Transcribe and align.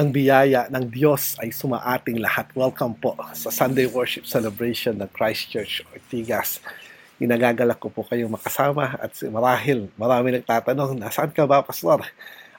ang 0.00 0.16
biyaya 0.16 0.64
ng 0.72 0.88
Diyos 0.88 1.36
ay 1.44 1.52
sumaating 1.52 2.24
lahat. 2.24 2.48
Welcome 2.56 2.96
po 2.96 3.20
sa 3.36 3.52
Sunday 3.52 3.84
Worship 3.84 4.24
Celebration 4.24 4.96
ng 4.96 5.12
Christ 5.12 5.52
Church 5.52 5.84
Ortigas. 5.92 6.64
Inagagalak 7.20 7.76
ko 7.76 7.92
po 7.92 8.08
kayong 8.08 8.32
makasama 8.32 8.96
at 8.96 9.12
marahil 9.28 9.92
marami 10.00 10.40
nagtatanong, 10.40 10.96
nasaan 10.96 11.36
ka 11.36 11.44
ba, 11.44 11.60
Pastor? 11.60 12.00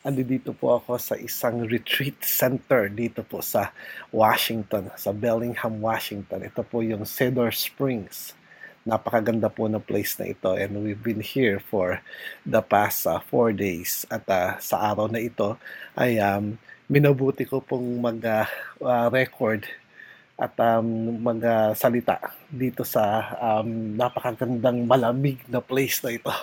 Andi 0.06 0.22
dito 0.22 0.54
po 0.54 0.78
ako 0.78 1.02
sa 1.02 1.18
isang 1.18 1.66
retreat 1.66 2.22
center 2.22 2.94
dito 2.94 3.26
po 3.26 3.42
sa 3.42 3.74
Washington, 4.14 4.94
sa 4.94 5.10
Bellingham, 5.10 5.82
Washington. 5.82 6.46
Ito 6.46 6.62
po 6.62 6.86
yung 6.86 7.10
Cedar 7.10 7.50
Springs. 7.50 8.38
Napakaganda 8.86 9.50
po 9.50 9.66
ng 9.66 9.82
place 9.82 10.14
na 10.22 10.30
ito 10.30 10.54
and 10.54 10.78
we've 10.78 11.02
been 11.02 11.26
here 11.26 11.58
for 11.58 12.06
the 12.46 12.62
past 12.62 13.10
uh, 13.10 13.18
four 13.18 13.50
days. 13.50 14.06
At 14.14 14.30
uh, 14.30 14.62
sa 14.62 14.94
araw 14.94 15.10
na 15.10 15.26
ito 15.26 15.58
ay 15.98 16.22
um, 16.22 16.62
minabuti 16.92 17.48
ko 17.48 17.64
pong 17.64 18.04
mag-record 18.04 19.64
uh, 19.64 20.44
at 20.44 20.54
um, 20.60 21.24
mag-salita 21.24 22.20
uh, 22.20 22.36
dito 22.52 22.84
sa 22.84 23.32
um, 23.40 23.96
napakagandang 23.96 24.84
malamig 24.84 25.40
na 25.48 25.64
place 25.64 26.04
na 26.04 26.12
ito. 26.12 26.36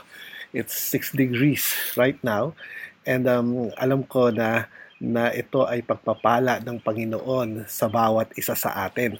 It's 0.56 0.72
6 0.72 1.12
degrees 1.12 1.68
right 2.00 2.16
now 2.24 2.56
and 3.04 3.28
um, 3.28 3.68
alam 3.76 4.08
ko 4.08 4.32
na 4.32 4.64
na 4.98 5.30
ito 5.30 5.62
ay 5.62 5.82
pagpapala 5.86 6.58
ng 6.58 6.82
Panginoon 6.82 7.70
sa 7.70 7.86
bawat 7.86 8.34
isa 8.34 8.58
sa 8.58 8.86
atin. 8.86 9.14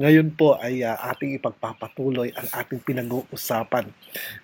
Ngayon 0.00 0.32
po 0.32 0.56
ay 0.56 0.80
uh, 0.80 0.96
ating 1.12 1.36
ipagpapatuloy 1.36 2.32
ang 2.32 2.48
ating 2.56 2.80
pinag-uusapan 2.80 3.92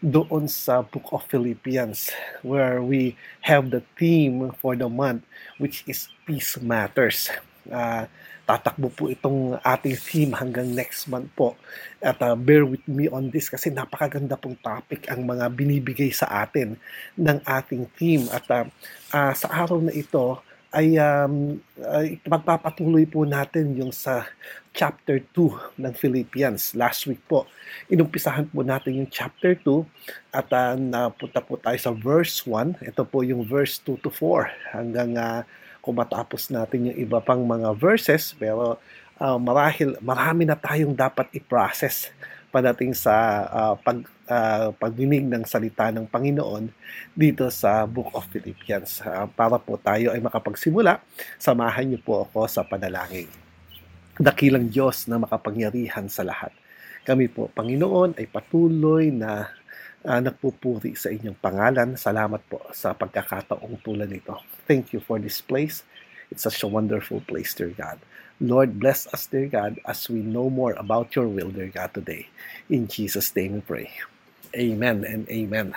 doon 0.05 0.45
sa 0.45 0.85
Book 0.85 1.09
of 1.17 1.25
Philippians 1.25 2.13
where 2.45 2.85
we 2.85 3.17
have 3.49 3.73
the 3.73 3.81
theme 3.97 4.53
for 4.61 4.77
the 4.77 4.89
month 4.89 5.25
which 5.57 5.81
is 5.89 6.13
Peace 6.29 6.61
Matters. 6.61 7.33
Uh, 7.65 8.05
tatakbo 8.45 8.93
po 8.93 9.09
itong 9.09 9.57
ating 9.65 9.97
theme 9.97 10.33
hanggang 10.37 10.69
next 10.69 11.09
month 11.09 11.33
po. 11.33 11.57
At 12.05 12.21
uh, 12.21 12.37
bear 12.37 12.69
with 12.69 12.85
me 12.85 13.09
on 13.09 13.33
this 13.33 13.49
kasi 13.49 13.73
napakaganda 13.73 14.37
pong 14.37 14.61
topic 14.61 15.09
ang 15.09 15.25
mga 15.25 15.49
binibigay 15.49 16.13
sa 16.13 16.29
atin 16.45 16.77
ng 17.17 17.41
ating 17.41 17.89
theme. 17.97 18.29
At 18.29 18.45
uh, 18.53 18.69
uh, 19.17 19.33
sa 19.33 19.49
araw 19.49 19.81
na 19.81 19.97
ito, 19.97 20.45
ay 20.75 20.99
um, 20.99 21.63
ay 21.95 22.19
magpapatuloy 22.27 23.07
po 23.07 23.23
natin 23.23 23.79
yung 23.79 23.95
sa 23.95 24.27
chapter 24.75 25.23
2 25.31 25.79
ng 25.79 25.95
Philippians. 25.95 26.75
Last 26.75 27.07
week 27.07 27.23
po, 27.31 27.47
inumpisahan 27.87 28.51
po 28.51 28.67
natin 28.67 28.99
yung 28.99 29.07
chapter 29.07 29.55
2 29.55 30.35
at 30.35 30.51
uh, 30.51 30.75
napunta 30.75 31.39
po 31.39 31.55
tayo 31.63 31.79
sa 31.79 31.95
verse 31.95 32.43
1. 32.43 32.83
Ito 32.83 33.07
po 33.07 33.23
yung 33.23 33.47
verse 33.47 33.79
2 33.87 34.03
to 34.03 34.11
4 34.11 34.75
hanggang 34.75 35.15
uh, 35.15 35.47
kung 35.79 35.95
matapos 35.95 36.51
natin 36.51 36.91
yung 36.91 36.99
iba 36.99 37.23
pang 37.23 37.47
mga 37.47 37.77
verses 37.79 38.35
pero 38.35 38.83
uh, 39.23 39.39
marahil 39.39 39.95
marami 40.03 40.49
na 40.49 40.59
tayong 40.59 40.97
dapat 40.97 41.31
i-process 41.37 42.11
padating 42.51 42.97
sa 42.97 43.47
uh, 43.47 43.75
pag 43.79 44.03
uh, 44.29 44.73
pagdinig 44.77 45.27
ng 45.29 45.45
salita 45.45 45.93
ng 45.93 46.09
Panginoon 46.09 46.71
dito 47.13 47.49
sa 47.53 47.85
Book 47.85 48.13
of 48.17 48.29
Philippians. 48.33 49.05
Uh, 49.05 49.29
para 49.33 49.57
po 49.61 49.77
tayo 49.81 50.13
ay 50.13 50.21
makapagsimula, 50.21 51.01
samahan 51.37 51.93
niyo 51.93 52.01
po 52.01 52.25
ako 52.29 52.49
sa 52.49 52.65
panalangin. 52.65 53.29
Dakilang 54.15 54.71
Diyos 54.71 55.11
na 55.11 55.19
makapangyarihan 55.19 56.07
sa 56.07 56.23
lahat. 56.23 56.55
Kami 57.05 57.29
po, 57.29 57.53
Panginoon, 57.53 58.17
ay 58.17 58.25
patuloy 58.31 59.13
na 59.13 59.53
uh, 60.07 60.21
nagpupuri 60.21 60.97
sa 60.97 61.13
inyong 61.13 61.37
pangalan. 61.37 62.01
Salamat 62.01 62.41
po 62.49 62.65
sa 62.73 62.97
pagkakataong 62.97 63.81
tulad 63.85 64.09
nito. 64.09 64.41
Thank 64.65 64.97
you 64.97 65.05
for 65.05 65.21
this 65.21 65.45
place. 65.45 65.85
It's 66.33 66.49
such 66.49 66.65
a 66.65 66.71
wonderful 66.71 67.21
place, 67.21 67.53
dear 67.53 67.77
God. 67.77 68.01
Lord, 68.41 68.81
bless 68.81 69.07
us, 69.15 69.29
dear 69.29 69.47
God, 69.47 69.79
as 69.87 70.11
we 70.11 70.19
know 70.19 70.51
more 70.51 70.75
about 70.75 71.15
your 71.15 71.29
will, 71.29 71.53
dear 71.53 71.71
God, 71.71 71.95
today. 71.95 72.27
In 72.67 72.89
Jesus' 72.89 73.31
name 73.37 73.61
we 73.61 73.63
pray. 73.63 73.89
Amen 74.55 75.03
and 75.03 75.29
amen. 75.29 75.75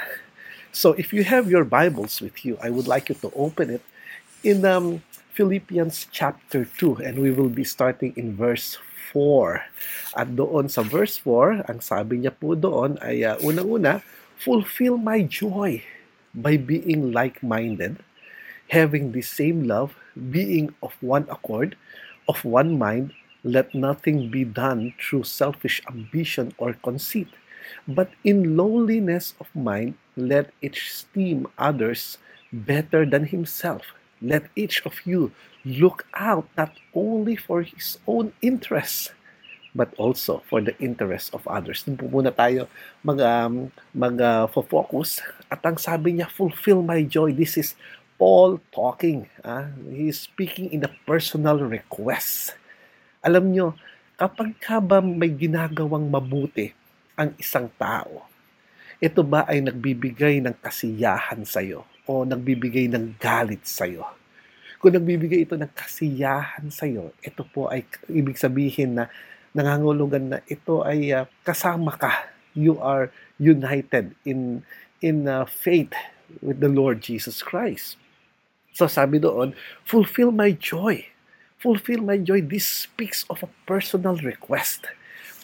So 0.71 0.93
if 0.93 1.09
you 1.11 1.23
have 1.25 1.49
your 1.49 1.65
Bibles 1.65 2.21
with 2.21 2.45
you, 2.45 2.57
I 2.61 2.69
would 2.69 2.87
like 2.87 3.09
you 3.09 3.17
to 3.25 3.33
open 3.33 3.73
it 3.73 3.81
in 4.43 4.61
um, 4.65 5.01
Philippians 5.33 6.05
chapter 6.13 6.69
2 6.77 7.01
and 7.01 7.17
we 7.17 7.31
will 7.31 7.49
be 7.49 7.65
starting 7.65 8.13
in 8.15 8.37
verse 8.37 8.77
4. 9.13 9.65
At 10.13 10.37
doon 10.37 10.69
sa 10.69 10.85
verse 10.85 11.17
4, 11.17 11.65
ang 11.65 11.81
sabi 11.81 12.21
niya 12.21 12.37
po 12.37 12.53
doon 12.53 13.01
ay 13.01 13.25
uh, 13.25 13.41
unang-una, 13.41 14.05
fulfill 14.37 15.01
my 15.01 15.25
joy 15.25 15.81
by 16.37 16.53
being 16.53 17.09
like-minded, 17.09 17.97
having 18.69 19.09
the 19.09 19.25
same 19.25 19.65
love, 19.65 19.97
being 20.13 20.69
of 20.85 20.93
one 21.01 21.25
accord, 21.33 21.73
of 22.29 22.45
one 22.45 22.77
mind, 22.77 23.09
let 23.41 23.73
nothing 23.73 24.29
be 24.29 24.45
done 24.45 24.93
through 25.01 25.25
selfish 25.25 25.81
ambition 25.89 26.53
or 26.61 26.77
conceit, 26.85 27.33
but 27.87 28.11
in 28.23 28.55
lowliness 28.57 29.33
of 29.39 29.47
mind, 29.55 29.95
let 30.15 30.51
each 30.61 30.89
esteem 30.89 31.47
others 31.57 32.17
better 32.51 33.05
than 33.05 33.29
himself. 33.29 33.93
Let 34.21 34.49
each 34.55 34.81
of 34.85 35.05
you 35.05 35.31
look 35.63 36.07
out 36.15 36.49
not 36.57 36.73
only 36.95 37.35
for 37.35 37.61
his 37.61 37.99
own 38.07 38.33
interests, 38.41 39.11
but 39.77 39.93
also 40.01 40.41
for 40.49 40.57
the 40.57 40.73
interest 40.81 41.29
of 41.37 41.45
others. 41.45 41.85
Doon 41.85 42.01
po 42.01 42.09
muna 42.09 42.33
tayo 42.33 42.65
mag, 43.05 43.21
um, 43.21 43.69
mag 43.93 44.17
uh, 44.17 44.49
focus 44.49 45.21
at 45.53 45.61
ang 45.61 45.77
sabi 45.77 46.17
niya, 46.17 46.25
fulfill 46.25 46.81
my 46.81 47.05
joy. 47.05 47.29
This 47.29 47.61
is 47.61 47.77
Paul 48.17 48.57
talking. 48.73 49.29
Ah, 49.45 49.69
he's 49.85 50.25
speaking 50.25 50.73
in 50.73 50.81
a 50.81 50.91
personal 51.05 51.61
request. 51.61 52.57
Alam 53.21 53.53
nyo, 53.53 53.77
kapag 54.17 54.57
ka 54.57 54.81
ba 54.81 54.97
may 54.97 55.29
ginagawang 55.29 56.09
mabuti 56.09 56.73
ang 57.17 57.33
isang 57.41 57.65
tao, 57.81 58.29
ito 59.01 59.25
ba 59.25 59.43
ay 59.49 59.65
nagbibigay 59.65 60.37
ng 60.41 60.53
kasiyahan 60.61 61.41
sa 61.43 61.65
iyo 61.65 61.83
o 62.05 62.23
nagbibigay 62.23 62.85
ng 62.87 63.17
galit 63.17 63.65
sa 63.65 63.89
iyo? 63.89 64.05
Kung 64.77 64.93
nagbibigay 64.93 65.49
ito 65.49 65.57
ng 65.57 65.73
kasiyahan 65.73 66.69
sa 66.69 66.85
iyo, 66.85 67.09
ito 67.25 67.41
po 67.41 67.73
ay 67.73 67.81
ibig 68.13 68.37
sabihin 68.37 69.01
na 69.01 69.09
nangangulugan 69.57 70.37
na 70.37 70.39
ito 70.45 70.85
ay 70.85 71.09
uh, 71.09 71.25
kasama 71.41 71.97
ka. 71.97 72.29
You 72.53 72.77
are 72.77 73.09
united 73.41 74.13
in 74.21 74.61
in 75.01 75.25
uh, 75.25 75.49
faith 75.49 75.93
with 76.41 76.61
the 76.61 76.69
Lord 76.69 77.01
Jesus 77.01 77.41
Christ. 77.41 77.97
So 78.77 78.85
sabi 78.85 79.17
doon, 79.17 79.57
fulfill 79.81 80.29
my 80.29 80.53
joy. 80.53 81.09
Fulfill 81.57 82.05
my 82.05 82.21
joy. 82.21 82.45
This 82.45 82.85
speaks 82.85 83.25
of 83.33 83.41
a 83.41 83.49
personal 83.65 84.21
request. 84.21 84.85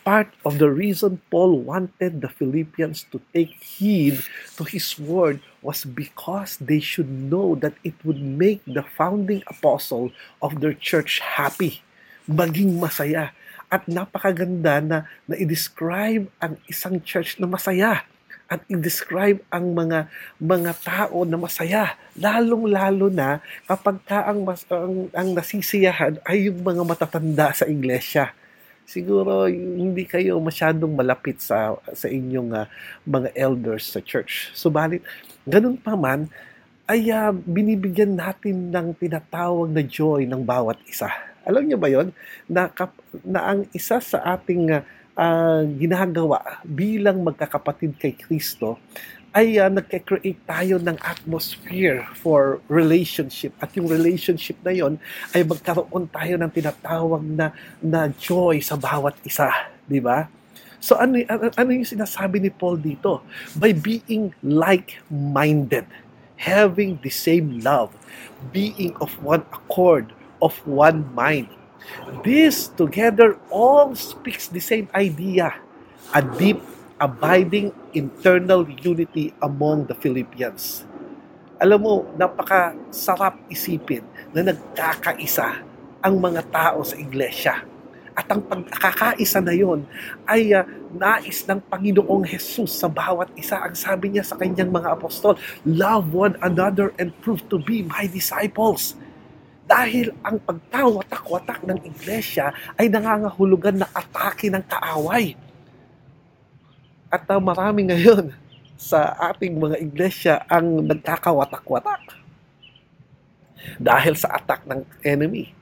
Part 0.04 0.36
of 0.44 0.60
the 0.60 0.68
reason 0.68 1.24
Paul 1.32 1.64
wanted 1.64 2.20
the 2.20 2.28
Philippians 2.28 3.08
to 3.16 3.24
take 3.32 3.56
heed 3.64 4.20
to 4.60 4.68
his 4.68 5.00
word 5.00 5.40
was 5.64 5.88
because 5.88 6.60
they 6.60 6.84
should 6.84 7.08
know 7.08 7.56
that 7.64 7.80
it 7.88 7.96
would 8.04 8.20
make 8.20 8.60
the 8.68 8.84
founding 8.84 9.48
apostle 9.48 10.12
of 10.44 10.60
their 10.60 10.76
church 10.76 11.24
happy, 11.24 11.80
maging 12.28 12.84
masaya. 12.84 13.32
At 13.72 13.88
napakaganda 13.88 14.84
na, 14.84 15.08
na 15.24 15.36
i-describe 15.40 16.28
ang 16.44 16.60
isang 16.68 17.00
church 17.00 17.40
na 17.40 17.48
masaya 17.48 18.04
at 18.52 18.60
i-describe 18.68 19.40
ang 19.56 19.72
mga 19.72 20.12
mga 20.36 20.72
tao 20.84 21.24
na 21.24 21.40
masaya 21.40 21.96
lalong-lalo 22.20 23.08
na 23.08 23.40
kapag 23.72 24.04
ka 24.04 24.28
ang, 24.28 24.44
mas, 24.44 24.68
ang, 24.68 25.08
ang 25.16 25.32
nasisiyahan 25.32 26.20
ay 26.28 26.52
yung 26.52 26.60
mga 26.60 26.84
matatanda 26.84 27.56
sa 27.56 27.64
iglesia 27.64 28.36
siguro 28.84 29.48
hindi 29.50 30.04
kayo 30.06 30.38
masyadong 30.40 30.94
malapit 30.94 31.40
sa 31.40 31.76
sa 31.96 32.08
inyong 32.08 32.52
uh, 32.54 32.68
mga 33.08 33.30
elders 33.36 33.90
sa 33.92 34.00
church. 34.04 34.52
Subalit 34.56 35.04
ganun 35.48 35.80
pa 35.80 35.96
man 35.96 36.32
ay 36.88 37.12
uh, 37.12 37.32
binibigyan 37.32 38.20
natin 38.20 38.72
ng 38.72 38.92
tinatawag 39.00 39.72
na 39.72 39.84
joy 39.84 40.28
ng 40.28 40.44
bawat 40.44 40.80
isa. 40.84 41.08
Alam 41.44 41.68
niyo 41.68 41.78
ba 41.80 41.92
yon 41.92 42.16
na, 42.48 42.72
kap, 42.72 42.96
na 43.24 43.52
ang 43.52 43.68
isa 43.76 44.00
sa 44.00 44.20
ating 44.36 44.72
uh, 44.72 44.84
uh, 45.18 45.64
ginagawa 45.80 46.64
bilang 46.64 47.24
magkakapatid 47.24 47.96
kay 48.00 48.14
Kristo 48.16 48.80
ay 49.34 49.58
uh, 49.58 49.70
nagke-create 49.70 50.40
tayo 50.46 50.78
ng 50.78 50.98
atmosphere 51.02 52.06
for 52.22 52.62
relationship 52.70 53.54
at 53.60 53.74
yung 53.74 53.90
relationship 53.90 54.56
na 54.62 54.74
yon 54.74 55.02
ay 55.34 55.42
magkaroon 55.42 56.06
tayo 56.10 56.38
ng 56.38 56.52
tinatawag 56.54 57.22
na 57.26 57.50
na 57.82 58.08
joy 58.14 58.62
sa 58.62 58.78
bawat 58.78 59.18
isa, 59.26 59.50
di 59.90 59.98
ba? 59.98 60.30
So 60.78 60.96
ano, 61.02 61.18
ano 61.26 61.50
ano 61.50 61.70
yung 61.74 61.88
sinasabi 61.88 62.40
ni 62.40 62.54
Paul 62.54 62.78
dito? 62.78 63.26
By 63.58 63.74
being 63.74 64.38
like-minded, 64.46 65.90
having 66.38 67.02
the 67.02 67.12
same 67.12 67.60
love, 67.66 67.90
being 68.54 68.94
of 69.02 69.18
one 69.20 69.44
accord, 69.50 70.14
of 70.44 70.60
one 70.68 71.08
mind, 71.18 71.50
This 72.24 72.72
together 72.72 73.36
all 73.52 73.96
speaks 73.96 74.48
the 74.48 74.64
same 74.64 74.88
idea, 74.96 75.56
a 76.16 76.22
deep, 76.24 76.62
abiding 77.04 77.76
internal 77.92 78.64
unity 78.64 79.36
among 79.44 79.92
the 79.92 79.96
Philippians. 80.00 80.88
Alam 81.60 81.80
mo, 81.84 81.96
napaka 82.16 82.72
sarap 82.96 83.36
isipin 83.52 84.08
na 84.32 84.40
nagkakaisa 84.40 85.68
ang 86.00 86.16
mga 86.16 86.48
tao 86.48 86.80
sa 86.88 86.96
iglesia. 86.96 87.60
At 88.16 88.30
ang 88.32 88.46
pagkakaisa 88.48 89.44
na 89.44 89.52
yon 89.52 89.84
ay 90.30 90.56
uh, 90.56 90.64
nais 90.96 91.44
ng 91.44 91.60
Panginoong 91.68 92.24
Jesus 92.24 92.72
sa 92.80 92.88
bawat 92.88 93.28
isa. 93.36 93.60
Ang 93.60 93.76
sabi 93.76 94.16
niya 94.16 94.24
sa 94.24 94.40
kanyang 94.40 94.72
mga 94.72 94.96
apostol, 94.96 95.36
Love 95.68 96.16
one 96.16 96.40
another 96.40 96.96
and 96.96 97.12
prove 97.20 97.44
to 97.52 97.60
be 97.60 97.84
my 97.84 98.08
disciples. 98.08 98.96
Dahil 99.68 100.14
ang 100.24 100.40
pagkawatak-watak 100.40 101.68
ng 101.68 101.80
iglesia 101.84 102.54
ay 102.80 102.88
nangangahulugan 102.88 103.82
na 103.82 103.88
atake 103.92 104.48
ng 104.48 104.64
kaaway. 104.72 105.34
At 107.14 107.30
uh, 107.30 107.38
marami 107.38 107.86
ngayon 107.94 108.34
sa 108.90 109.14
ating 109.30 109.54
mga 109.62 109.78
iglesia 109.78 110.34
ang 110.50 110.82
nagkakawatak-watak 110.90 112.18
dahil 113.78 114.18
sa 114.18 114.34
attack 114.34 114.66
ng 114.66 114.82
enemy. 115.06 115.54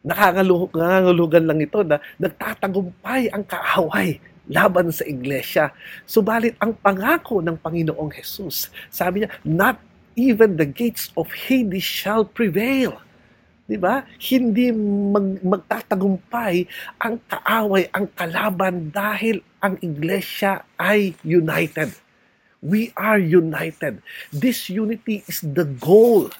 Nakangulugan 0.00 1.44
lang 1.44 1.60
ito 1.60 1.84
na 1.84 2.00
nagtatagumpay 2.16 3.28
ang 3.28 3.44
kaaway 3.44 4.16
laban 4.48 4.88
sa 4.88 5.04
iglesia. 5.04 5.70
Subalit 6.08 6.56
ang 6.56 6.72
pangako 6.72 7.44
ng 7.44 7.60
Panginoong 7.60 8.08
Jesus, 8.16 8.72
sabi 8.88 9.22
niya, 9.22 9.30
not 9.44 9.76
even 10.16 10.56
the 10.56 10.64
gates 10.64 11.12
of 11.14 11.28
Hades 11.30 11.84
shall 11.84 12.24
prevail. 12.24 12.98
'Di 13.68 13.76
ba? 13.76 14.08
Hindi 14.16 14.72
mag, 14.72 15.44
magtatagumpay 15.44 16.64
ang 17.04 17.20
kaaway, 17.28 17.92
ang 17.92 18.08
kalaban 18.16 18.88
dahil 18.88 19.44
ang 19.60 19.76
iglesia 19.84 20.64
ay 20.80 21.12
united. 21.20 21.92
We 22.64 22.90
are 22.96 23.20
united. 23.20 24.02
This 24.32 24.66
unity 24.72 25.22
is 25.28 25.44
the 25.44 25.68
goal 25.68 26.32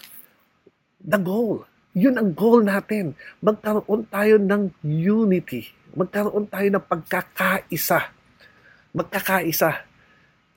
the 1.02 1.18
goal. 1.18 1.64
Yun 1.96 2.20
ang 2.20 2.30
goal 2.34 2.62
natin. 2.62 3.16
Magkaroon 3.42 4.06
tayo 4.10 4.36
ng 4.38 4.70
unity. 4.86 5.70
Magkaroon 5.96 6.46
tayo 6.46 6.68
ng 6.68 6.84
pagkakaisa. 6.84 8.12
Magkakaisa. 8.94 9.82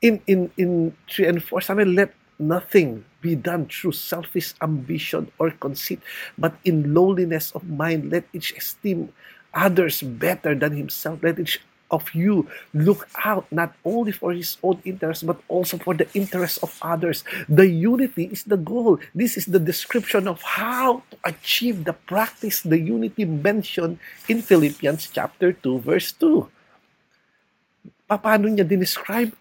In, 0.02 0.22
in, 0.26 0.50
in 0.58 0.94
3 1.08 1.38
and 1.38 1.42
4, 1.42 1.62
sabi, 1.62 1.86
let 1.86 2.14
nothing 2.42 3.06
be 3.22 3.36
done 3.36 3.66
through 3.70 3.94
selfish 3.94 4.54
ambition 4.62 5.32
or 5.40 5.52
conceit, 5.52 6.02
but 6.38 6.58
in 6.66 6.94
lowliness 6.94 7.52
of 7.54 7.70
mind, 7.70 8.12
let 8.12 8.26
each 8.34 8.52
esteem 8.58 9.14
others 9.54 10.02
better 10.02 10.56
than 10.56 10.76
himself. 10.76 11.22
Let 11.22 11.40
each 11.40 11.62
of 11.92 12.08
you 12.16 12.48
look 12.74 13.06
out 13.24 13.46
not 13.52 13.76
only 13.84 14.16
for 14.16 14.32
his 14.32 14.58
own 14.64 14.80
interest 14.88 15.28
but 15.28 15.38
also 15.52 15.78
for 15.78 15.94
the 15.94 16.08
interest 16.16 16.64
of 16.64 16.72
others. 16.82 17.24
The 17.52 17.68
unity 17.68 18.32
is 18.32 18.48
the 18.48 18.58
goal. 18.58 18.98
This 19.14 19.36
is 19.36 19.46
the 19.46 19.60
description 19.60 20.28
of 20.28 20.42
how 20.42 21.04
to 21.12 21.16
achieve 21.28 21.84
the 21.84 21.94
practice, 21.94 22.64
the 22.64 22.80
unity 22.80 23.26
mentioned 23.28 24.00
in 24.32 24.42
Philippians 24.42 25.12
chapter 25.12 25.52
2 25.52 25.84
verse 25.84 26.16
2. 26.16 26.48
Paano 28.12 28.48
niya 28.52 28.68
dinescribe? 28.68 29.32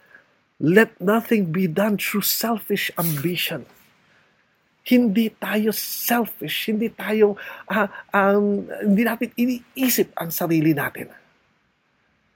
Let 0.61 0.93
nothing 1.01 1.51
be 1.51 1.65
done 1.67 1.97
through 1.97 2.29
selfish 2.29 2.93
ambition. 3.01 3.65
Hindi 4.85 5.33
tayo 5.41 5.73
selfish, 5.73 6.69
hindi 6.69 6.93
tayo 6.93 7.41
uh, 7.69 7.89
um, 8.13 8.69
hindi 8.85 9.03
natin 9.05 9.29
iniisip 9.37 10.13
ang 10.17 10.29
sarili 10.29 10.77
natin 10.77 11.09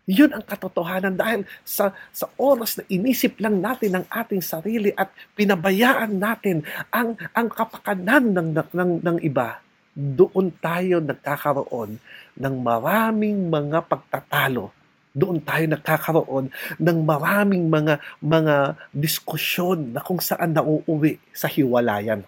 yun 0.04 0.36
ang 0.36 0.44
katotohanan 0.44 1.16
dahil 1.16 1.48
sa, 1.64 1.96
sa 2.12 2.28
oras 2.36 2.76
na 2.76 2.84
inisip 2.92 3.40
lang 3.40 3.60
natin 3.60 4.00
ang 4.00 4.06
ating 4.12 4.44
sarili 4.44 4.92
at 4.92 5.08
pinabayaan 5.32 6.20
natin 6.20 6.60
ang, 6.92 7.16
ang 7.32 7.48
kapakanan 7.48 8.36
ng, 8.36 8.48
ng, 8.52 8.92
ng 9.00 9.18
iba, 9.24 9.64
doon 9.96 10.52
tayo 10.60 11.00
nagkakaroon 11.00 11.96
ng 12.36 12.54
maraming 12.60 13.48
mga 13.48 13.80
pagtatalo. 13.88 14.68
Doon 15.14 15.38
tayo 15.40 15.64
nagkakaroon 15.70 16.50
ng 16.82 16.98
maraming 17.06 17.70
mga 17.70 18.02
mga 18.18 18.74
diskusyon 18.90 19.94
na 19.94 20.02
kung 20.02 20.18
saan 20.18 20.52
nauuwi 20.52 21.22
sa 21.30 21.46
hiwalayan. 21.46 22.26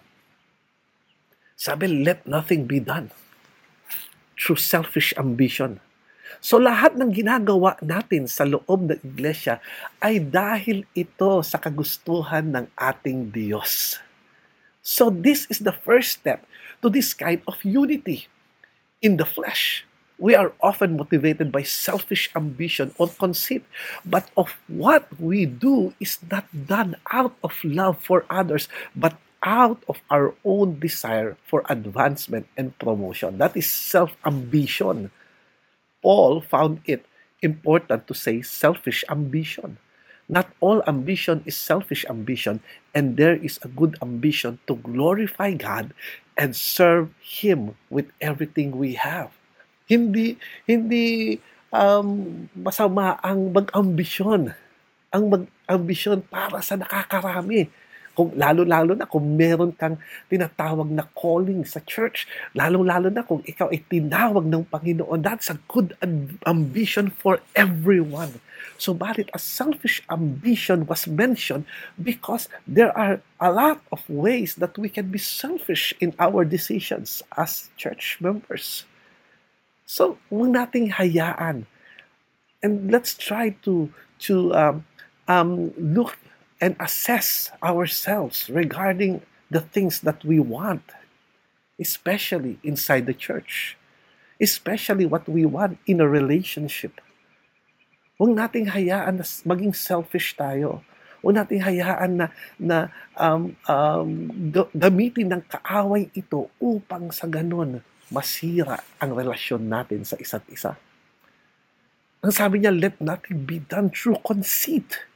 Sabi, 1.59 1.91
let 2.01 2.23
nothing 2.23 2.63
be 2.63 2.79
done 2.79 3.11
through 4.39 4.61
selfish 4.61 5.11
ambition 5.19 5.83
So 6.43 6.61
lahat 6.61 6.93
ng 6.93 7.09
ginagawa 7.09 7.79
natin 7.81 8.29
sa 8.29 8.45
loob 8.45 8.91
ng 8.91 8.99
iglesia 9.01 9.57
ay 9.97 10.21
dahil 10.21 10.85
ito 10.93 11.41
sa 11.41 11.57
kagustuhan 11.57 12.53
ng 12.53 12.65
ating 12.77 13.33
Diyos. 13.33 13.97
So 14.85 15.09
this 15.11 15.49
is 15.51 15.63
the 15.65 15.73
first 15.73 16.21
step 16.21 16.45
to 16.79 16.87
this 16.87 17.11
kind 17.11 17.41
of 17.49 17.59
unity 17.65 18.29
in 19.01 19.17
the 19.17 19.27
flesh. 19.27 19.83
We 20.17 20.33
are 20.33 20.53
often 20.61 20.97
motivated 20.97 21.51
by 21.51 21.61
selfish 21.61 22.33
ambition 22.35 22.93
or 22.97 23.07
conceit, 23.07 23.63
but 24.03 24.29
of 24.35 24.57
what 24.67 25.05
we 25.21 25.45
do 25.45 25.93
is 25.99 26.17
not 26.25 26.49
done 26.65 26.97
out 27.13 27.37
of 27.43 27.53
love 27.63 28.01
for 28.01 28.25
others, 28.29 28.67
but 28.95 29.13
out 29.43 29.83
of 29.87 30.01
our 30.09 30.33
own 30.43 30.79
desire 30.79 31.37
for 31.45 31.61
advancement 31.69 32.47
and 32.57 32.73
promotion. 32.79 33.37
That 33.37 33.55
is 33.55 33.69
self-ambition. 33.69 35.11
Paul 36.01 36.41
found 36.41 36.81
it 36.85 37.05
important 37.41 38.07
to 38.07 38.13
say 38.13 38.41
selfish 38.41 39.05
ambition. 39.09 39.77
Not 40.27 40.49
all 40.59 40.81
ambition 40.87 41.43
is 41.45 41.55
selfish 41.55 42.03
ambition, 42.09 42.59
and 42.93 43.15
there 43.15 43.35
is 43.37 43.59
a 43.61 43.69
good 43.69 43.95
ambition 44.01 44.59
to 44.67 44.75
glorify 44.75 45.53
God 45.53 45.93
and 46.35 46.55
serve 46.55 47.13
Him 47.21 47.77
with 47.89 48.09
everything 48.19 48.75
we 48.75 48.95
have. 48.95 49.31
Hindi, 49.87 50.35
hindi 50.67 51.39
um, 51.71 52.47
masama 52.53 53.15
ang 53.23 53.55
mag-ambisyon. 53.55 54.51
Ang 55.15 55.23
mag-ambisyon 55.31 56.27
para 56.27 56.59
sa 56.59 56.75
nakakarami 56.75 57.71
kung 58.17 58.33
lalo-lalo 58.33 58.97
na 58.97 59.05
kung 59.05 59.37
meron 59.37 59.69
kang 59.77 60.01
tinatawag 60.25 60.89
na 60.89 61.05
calling 61.13 61.61
sa 61.61 61.77
church, 61.85 62.25
lalo-lalo 62.57 63.13
na 63.13 63.21
kung 63.21 63.45
ikaw 63.45 63.69
ay 63.69 63.85
tinawag 63.85 64.49
ng 64.49 64.65
Panginoon, 64.65 65.21
that's 65.21 65.53
a 65.53 65.61
good 65.69 65.93
ambition 66.49 67.13
for 67.13 67.37
everyone. 67.53 68.41
So, 68.81 68.97
bakit 68.97 69.29
a 69.37 69.39
selfish 69.39 70.01
ambition 70.09 70.89
was 70.89 71.05
mentioned 71.05 71.69
because 72.01 72.49
there 72.65 72.89
are 72.97 73.21
a 73.37 73.53
lot 73.53 73.85
of 73.93 74.01
ways 74.09 74.57
that 74.57 74.73
we 74.81 74.89
can 74.89 75.13
be 75.13 75.21
selfish 75.21 75.93
in 76.01 76.17
our 76.17 76.41
decisions 76.41 77.21
as 77.37 77.69
church 77.77 78.17
members. 78.17 78.89
So, 79.87 80.19
huwag 80.27 80.51
nating 80.51 80.99
hayaan. 80.99 81.63
And 82.59 82.91
let's 82.91 83.15
try 83.15 83.55
to 83.63 83.87
to 84.27 84.51
um, 84.51 84.83
um, 85.31 85.71
look 85.79 86.19
and 86.59 86.75
assess 86.75 87.47
ourselves 87.63 88.51
regarding 88.51 89.23
the 89.47 89.63
things 89.63 90.03
that 90.03 90.27
we 90.27 90.43
want, 90.43 90.83
especially 91.79 92.59
inside 92.67 93.07
the 93.07 93.15
church, 93.15 93.79
especially 94.43 95.07
what 95.07 95.23
we 95.23 95.47
want 95.47 95.79
in 95.87 96.03
a 96.03 96.07
relationship. 96.09 96.99
Huwag 98.19 98.35
nating 98.35 98.75
hayaan 98.75 99.23
na 99.23 99.25
maging 99.47 99.71
selfish 99.71 100.35
tayo. 100.35 100.83
Huwag 101.23 101.39
nating 101.39 101.63
hayaan 101.63 102.11
na, 102.19 102.27
na 102.59 102.91
um, 103.15 103.55
um, 103.71 104.11
gamitin 104.75 105.31
ng 105.31 105.43
kaaway 105.47 106.11
ito 106.11 106.51
upang 106.59 107.07
sa 107.15 107.23
ganun 107.23 107.79
masira 108.13 108.79
ang 108.99 109.11
relasyon 109.13 109.67
natin 109.67 110.07
sa 110.07 110.15
isa't 110.19 110.45
isa. 110.51 110.75
Ang 112.23 112.33
sabi 112.33 112.63
niya, 112.63 112.73
let 112.73 112.97
nothing 112.97 113.45
be 113.45 113.61
done 113.61 113.93
through 113.93 114.17
conceit 114.25 115.07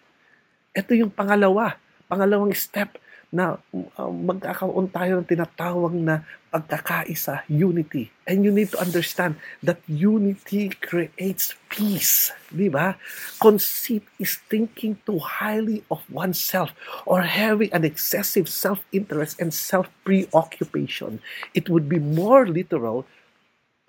ito 0.72 0.96
yung 0.96 1.12
pangalawa, 1.12 1.76
pangalawang 2.08 2.56
step 2.56 2.96
na 3.32 3.56
uh, 3.72 4.12
magkakaroon 4.12 4.92
tayo 4.92 5.24
ng 5.24 5.28
tinatawag 5.28 5.96
na 5.96 6.28
pagkakaisa, 6.52 7.48
unity. 7.48 8.12
And 8.28 8.44
you 8.44 8.52
need 8.52 8.76
to 8.76 8.80
understand 8.84 9.40
that 9.64 9.80
unity 9.88 10.76
creates 10.84 11.56
peace. 11.72 12.36
Di 12.52 12.68
ba? 12.68 13.00
Conceit 13.40 14.04
is 14.20 14.36
thinking 14.52 15.00
too 15.08 15.24
highly 15.24 15.88
of 15.88 16.04
oneself 16.12 16.76
or 17.08 17.24
having 17.24 17.72
an 17.72 17.88
excessive 17.88 18.52
self-interest 18.52 19.40
and 19.40 19.56
self-preoccupation. 19.56 21.24
It 21.56 21.72
would 21.72 21.88
be 21.88 22.04
more 22.04 22.44
literal 22.44 23.08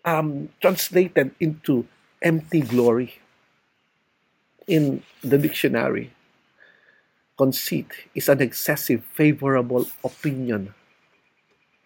um, 0.06 0.54
translated 0.62 1.34
into 1.42 1.82
empty 2.22 2.62
glory 2.62 3.18
in 4.70 5.02
the 5.26 5.38
dictionary 5.38 6.14
Conceit 7.36 7.86
is 8.14 8.28
an 8.28 8.40
excessive 8.40 9.04
favorable 9.12 9.86
opinion 10.04 10.74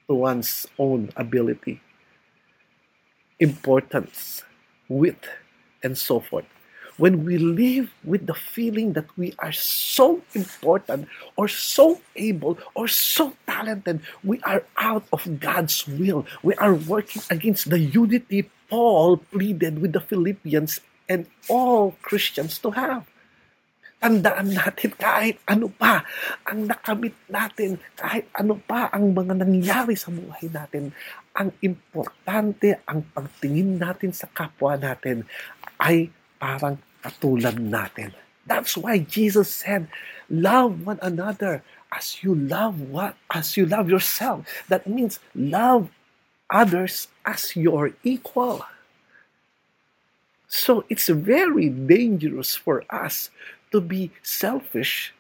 to 0.09 0.15
one's 0.15 0.67
own 0.79 1.11
ability, 1.17 1.81
importance, 3.39 4.43
wit, 4.89 5.27
and 5.83 5.97
so 5.97 6.21
forth. 6.21 6.47
when 6.97 7.25
we 7.25 7.39
live 7.39 7.93
with 8.05 8.27
the 8.27 8.35
feeling 8.35 8.95
that 8.95 9.07
we 9.17 9.35
are 9.39 9.53
so 9.53 10.23
important 10.35 11.09
or 11.37 11.49
so 11.49 12.01
able 12.17 12.59
or 12.75 12.89
so 12.89 13.33
talented, 13.47 14.01
we 14.25 14.41
are 14.43 14.65
out 14.79 15.05
of 15.13 15.41
God's 15.41 15.87
will. 15.87 16.27
We 16.43 16.55
are 16.55 16.75
working 16.75 17.23
against 17.31 17.71
the 17.71 17.79
unity 17.79 18.51
Paul 18.69 19.19
pleaded 19.19 19.81
with 19.81 19.93
the 19.93 20.01
Philippians 20.01 20.81
and 21.09 21.27
all 21.49 21.95
Christians 22.03 22.59
to 22.61 22.71
have. 22.73 23.07
Tandaan 23.97 24.53
natin 24.53 24.93
kahit 24.93 25.41
ano 25.49 25.73
pa 25.73 26.05
ang 26.45 26.69
nakamit 26.69 27.17
natin, 27.33 27.81
kahit 27.97 28.29
ano 28.37 28.61
pa 28.61 28.93
ang 28.93 29.17
mga 29.17 29.41
nangyari 29.41 29.97
sa 29.97 30.13
buhay 30.13 30.53
natin, 30.53 30.93
ang 31.33 31.49
importante, 31.65 32.81
ang 32.85 33.03
pagtingin 33.17 33.81
natin 33.81 34.13
sa 34.13 34.29
kapwa 34.29 34.77
natin 34.77 35.25
ay 35.81 36.13
parang 36.37 36.77
katulad 37.01 37.57
natin. 37.57 38.13
That's 38.47 38.77
why 38.79 39.03
Jesus 39.03 39.51
said, 39.51 39.91
love 40.31 40.87
one 40.87 41.03
another 41.03 41.67
as 41.91 42.23
you 42.23 42.35
love 42.35 42.79
what 42.79 43.19
as 43.33 43.57
you 43.57 43.67
love 43.67 43.91
yourself. 43.91 44.47
That 44.69 44.87
means 44.87 45.19
love 45.35 45.91
others 46.51 47.09
as 47.27 47.57
your 47.57 47.93
equal. 48.05 48.63
So 50.47 50.87
it's 50.89 51.11
very 51.11 51.69
dangerous 51.69 52.55
for 52.55 52.87
us 52.87 53.35
to 53.77 53.85
be 53.85 54.09
selfish 54.25 55.13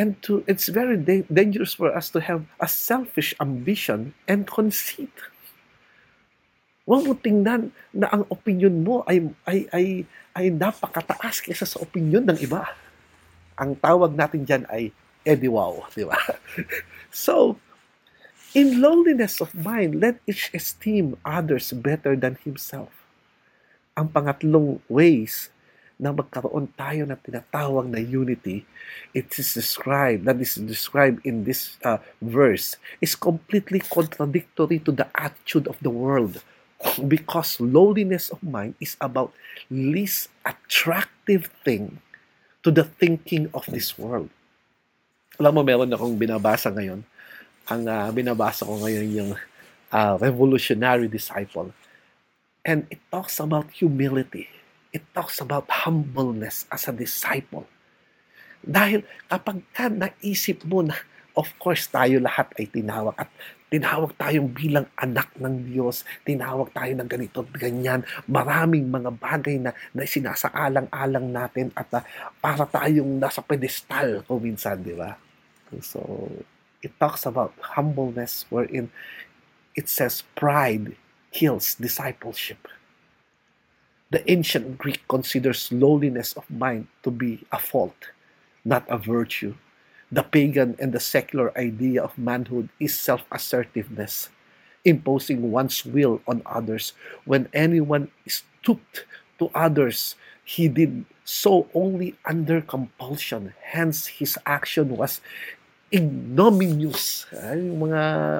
and 0.00 0.16
to 0.24 0.40
it's 0.48 0.72
very 0.72 0.96
da- 0.96 1.28
dangerous 1.28 1.76
for 1.76 1.92
us 1.92 2.08
to 2.08 2.24
have 2.24 2.48
a 2.56 2.64
selfish 2.64 3.36
ambition 3.36 4.16
and 4.24 4.48
conceit. 4.48 5.12
Huwag 6.88 7.04
mo 7.04 7.12
tingnan 7.12 7.68
na 7.92 8.08
ang 8.08 8.24
opinion 8.32 8.80
mo 8.80 9.04
ay, 9.04 9.28
ay, 9.44 9.68
ay, 9.76 9.86
ay 10.32 10.46
napakataas 10.48 11.44
kaysa 11.44 11.68
sa 11.68 11.84
opinion 11.84 12.24
ng 12.24 12.40
iba. 12.40 12.64
Ang 13.60 13.76
tawag 13.76 14.16
natin 14.16 14.48
dyan 14.48 14.64
ay 14.72 14.88
ediwaw, 15.28 15.84
di 15.94 16.08
ba? 16.08 16.16
so, 17.12 17.60
in 18.56 18.80
lowliness 18.80 19.38
of 19.38 19.52
mind, 19.52 20.00
let 20.00 20.18
each 20.24 20.48
esteem 20.56 21.14
others 21.22 21.70
better 21.76 22.16
than 22.16 22.40
himself. 22.42 22.90
Ang 23.94 24.08
pangatlong 24.10 24.80
ways 24.88 25.52
na 26.02 26.10
magkaroon 26.10 26.66
tayo 26.74 27.06
ng 27.06 27.20
tinatawag 27.22 27.86
na 27.86 28.02
unity, 28.02 28.66
it 29.14 29.30
is 29.38 29.54
described, 29.54 30.26
that 30.26 30.34
is 30.42 30.58
described 30.58 31.22
in 31.22 31.46
this 31.46 31.78
uh, 31.86 32.02
verse, 32.18 32.74
is 32.98 33.14
completely 33.14 33.78
contradictory 33.78 34.82
to 34.82 34.90
the 34.90 35.06
attitude 35.14 35.70
of 35.70 35.78
the 35.78 35.94
world. 35.94 36.42
Because 37.06 37.62
lowliness 37.62 38.34
of 38.34 38.42
mind 38.42 38.74
is 38.82 38.98
about 38.98 39.30
least 39.70 40.34
attractive 40.42 41.54
thing 41.62 42.02
to 42.66 42.74
the 42.74 42.82
thinking 42.82 43.46
of 43.54 43.62
this 43.70 43.94
world. 43.94 44.26
Alam 45.38 45.54
mo, 45.54 45.62
meron 45.62 45.94
akong 45.94 46.18
binabasa 46.18 46.74
ngayon. 46.74 47.06
Ang 47.70 47.82
uh, 47.86 48.10
binabasa 48.10 48.66
ko 48.66 48.82
ngayon 48.82 49.06
yung 49.14 49.30
uh, 49.94 50.14
Revolutionary 50.18 51.06
Disciple. 51.06 51.70
And 52.66 52.90
it 52.90 52.98
talks 53.10 53.38
about 53.38 53.70
humility 53.70 54.50
it 54.92 55.02
talks 55.16 55.40
about 55.40 55.66
humbleness 55.68 56.68
as 56.68 56.86
a 56.86 56.92
disciple. 56.92 57.64
Dahil 58.62 59.02
kapag 59.26 59.64
ka 59.74 59.88
naisip 59.90 60.62
mo 60.68 60.84
na, 60.84 60.94
of 61.34 61.48
course, 61.58 61.88
tayo 61.88 62.20
lahat 62.20 62.52
ay 62.60 62.68
tinawag 62.68 63.16
at 63.16 63.32
tinawag 63.72 64.12
tayong 64.20 64.52
bilang 64.52 64.84
anak 65.00 65.32
ng 65.40 65.72
Diyos, 65.72 66.04
tinawag 66.28 66.76
tayo 66.76 66.92
ng 66.92 67.08
ganito 67.08 67.40
at 67.40 67.56
ganyan, 67.56 68.04
maraming 68.28 68.84
mga 68.84 69.10
bagay 69.16 69.56
na, 69.56 69.72
na 69.96 70.04
sinasaalang-alang 70.04 71.32
natin 71.32 71.72
at 71.72 71.88
uh, 71.96 72.04
para 72.36 72.68
tayong 72.68 73.16
nasa 73.16 73.40
pedestal 73.40 74.20
kung 74.28 74.44
minsan, 74.44 74.76
di 74.84 74.92
ba? 74.92 75.16
So, 75.80 76.28
it 76.84 76.92
talks 77.00 77.24
about 77.24 77.56
humbleness 77.64 78.44
wherein 78.52 78.92
it 79.72 79.88
says 79.88 80.20
pride 80.36 80.92
kills 81.32 81.72
discipleship. 81.80 82.68
The 84.12 84.20
ancient 84.28 84.76
Greek 84.76 85.00
considers 85.08 85.72
lowliness 85.72 86.36
of 86.36 86.44
mind 86.52 86.84
to 87.00 87.08
be 87.08 87.48
a 87.48 87.56
fault, 87.56 88.12
not 88.60 88.84
a 88.92 89.00
virtue. 89.00 89.56
The 90.12 90.20
pagan 90.20 90.76
and 90.76 90.92
the 90.92 91.00
secular 91.00 91.48
idea 91.56 92.04
of 92.04 92.20
manhood 92.20 92.68
is 92.76 92.92
self 92.92 93.24
assertiveness, 93.32 94.28
imposing 94.84 95.48
one's 95.48 95.88
will 95.88 96.20
on 96.28 96.44
others. 96.44 96.92
When 97.24 97.48
anyone 97.56 98.12
stooped 98.28 99.08
to 99.40 99.48
others, 99.56 100.12
he 100.44 100.68
did 100.68 101.08
so 101.24 101.72
only 101.72 102.12
under 102.28 102.60
compulsion. 102.60 103.56
Hence, 103.64 104.20
his 104.20 104.36
action 104.44 104.92
was 104.92 105.24
ignominious, 105.88 107.24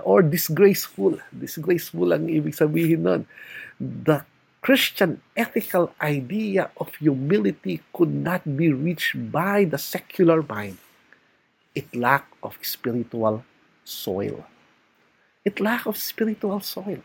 or 0.05 0.21
disgraceful. 0.21 1.17
Disgraceful 1.33 2.13
ang 2.13 2.29
ibig 2.29 2.53
sabihin 2.61 3.09
nun. 3.09 3.25
The 3.81 4.29
Christian 4.63 5.19
ethical 5.35 5.91
idea 5.99 6.71
of 6.79 6.95
humility 7.03 7.83
could 7.91 8.15
not 8.15 8.47
be 8.47 8.71
reached 8.71 9.19
by 9.35 9.67
the 9.67 9.75
secular 9.75 10.39
mind. 10.39 10.79
It 11.75 11.91
lack 11.91 12.31
of 12.47 12.55
spiritual 12.63 13.43
soil. 13.83 14.47
It 15.43 15.59
lack 15.59 15.83
of 15.91 15.99
spiritual 15.99 16.63
soil. 16.63 17.03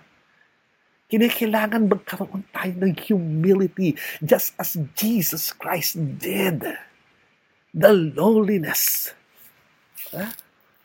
Kinakailangan 1.09 1.89
magkaroon 1.89 2.45
tayo 2.53 2.77
ng 2.77 2.93
humility 2.93 3.97
just 4.21 4.53
as 4.61 4.77
Jesus 4.93 5.49
Christ 5.49 5.97
did. 6.21 6.61
The 7.73 7.89
lowliness. 7.89 9.17
Huh? 10.13 10.29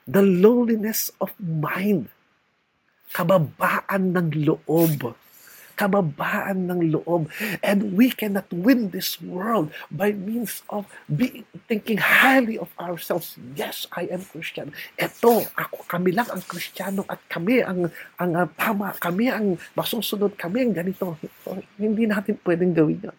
The 0.09 0.25
lowliness 0.25 1.13
of 1.21 1.37
mind. 1.37 2.09
Kababaan 3.13 4.17
ng 4.17 4.41
loob 4.41 5.13
kababaan 5.83 6.71
ng 6.71 6.95
loob. 6.95 7.27
And 7.59 7.99
we 7.99 8.15
cannot 8.15 8.47
win 8.55 8.95
this 8.95 9.19
world 9.19 9.75
by 9.91 10.15
means 10.15 10.63
of 10.71 10.87
being, 11.11 11.43
thinking 11.67 11.99
highly 11.99 12.55
of 12.55 12.71
ourselves. 12.79 13.35
Yes, 13.59 13.91
I 13.91 14.07
am 14.15 14.23
Christian. 14.23 14.71
Ito, 14.95 15.43
ako, 15.59 15.83
kami 15.91 16.15
lang 16.15 16.31
ang 16.31 16.43
Kristiyano 16.47 17.03
at 17.11 17.19
kami 17.27 17.67
ang, 17.67 17.91
ang 18.23 18.31
uh, 18.39 18.47
tama, 18.55 18.95
kami 19.03 19.27
ang 19.27 19.59
masusunod, 19.75 20.39
kami 20.39 20.71
ang 20.71 20.73
ganito. 20.79 21.19
Hindi 21.75 22.07
natin 22.07 22.39
pwedeng 22.47 22.71
gawin 22.71 23.11
yan. 23.11 23.19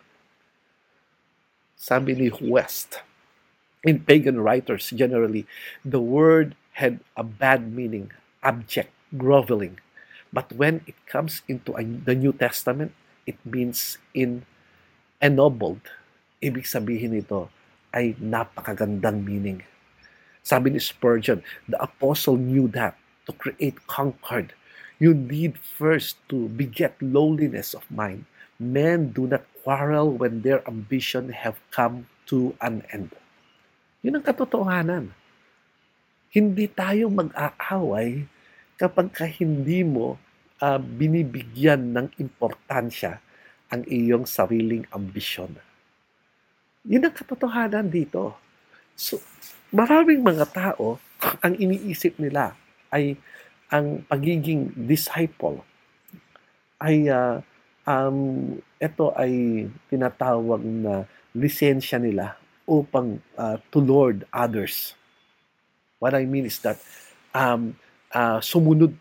Sabi 1.75 2.15
ni 2.15 2.31
West, 2.39 3.03
in 3.83 3.99
pagan 3.99 4.39
writers 4.39 4.87
generally, 4.95 5.43
the 5.83 5.99
word 5.99 6.55
had 6.79 7.03
a 7.19 7.27
bad 7.27 7.75
meaning, 7.75 8.07
abject, 8.39 8.87
groveling. 9.11 9.82
But 10.33 10.49
when 10.57 10.81
it 10.89 10.97
comes 11.05 11.45
into 11.45 11.77
a, 11.77 11.85
the 11.85 12.17
New 12.17 12.33
Testament, 12.33 12.91
it 13.29 13.37
means 13.45 14.01
in 14.17 14.49
ennobled. 15.21 15.85
Ibig 16.41 16.65
sabihin 16.65 17.13
nito 17.13 17.53
ay 17.93 18.17
napakagandang 18.17 19.21
meaning. 19.21 19.61
Sabi 20.43 20.73
ni 20.73 20.81
Spurgeon, 20.81 21.39
the 21.69 21.79
apostle 21.79 22.35
knew 22.35 22.67
that 22.73 22.97
to 23.29 23.31
create 23.31 23.79
concord, 23.87 24.51
you 24.99 25.15
need 25.15 25.55
first 25.55 26.19
to 26.27 26.51
beget 26.51 26.97
lowliness 26.99 27.71
of 27.71 27.87
mind. 27.87 28.27
Men 28.59 29.15
do 29.15 29.29
not 29.29 29.47
quarrel 29.63 30.11
when 30.11 30.43
their 30.43 30.59
ambition 30.67 31.31
have 31.31 31.55
come 31.71 32.11
to 32.27 32.51
an 32.59 32.83
end. 32.91 33.15
Yun 34.03 34.19
ang 34.19 34.25
katotohanan. 34.27 35.15
Hindi 36.27 36.67
tayo 36.67 37.07
mag-aaway 37.07 38.27
kapag 38.75 39.15
ka 39.15 39.23
hindi 39.23 39.85
mo 39.85 40.19
uh, 40.63 40.79
binibigyan 40.79 41.91
ng 41.91 42.07
importansya 42.15 43.19
ang 43.67 43.83
iyong 43.83 44.23
sariling 44.23 44.87
ambisyon. 44.95 45.59
Yun 46.87 47.03
ang 47.03 47.15
katotohanan 47.15 47.91
dito. 47.91 48.39
So, 48.95 49.19
maraming 49.75 50.23
mga 50.23 50.47
tao, 50.55 51.03
ang 51.43 51.53
iniisip 51.59 52.15
nila 52.15 52.55
ay 52.93 53.19
ang 53.73 54.05
pagiging 54.05 54.69
disciple 54.87 55.65
ay 56.77 57.07
uh, 57.09 57.41
um, 57.87 58.53
ito 58.77 59.05
ay 59.15 59.65
tinatawag 59.89 60.61
na 60.61 61.07
lisensya 61.33 61.97
nila 61.97 62.37
upang 62.69 63.17
uh, 63.39 63.57
to 63.73 63.81
lord 63.81 64.27
others. 64.29 64.93
What 65.97 66.13
I 66.13 66.27
mean 66.27 66.45
is 66.45 66.59
that 66.61 66.77
um, 67.33 67.79
uh, 68.11 68.43
sumunod 68.43 68.93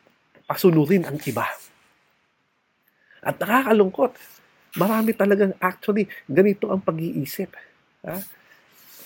pasunurin 0.52 1.08
ang 1.08 1.16
iba. 1.24 1.48
At 3.24 3.40
nakakalungkot, 3.40 4.12
marami 4.76 5.16
talagang 5.16 5.56
actually 5.56 6.12
ganito 6.28 6.68
ang 6.68 6.84
pag-iisip. 6.84 7.56
Ha? 8.04 8.20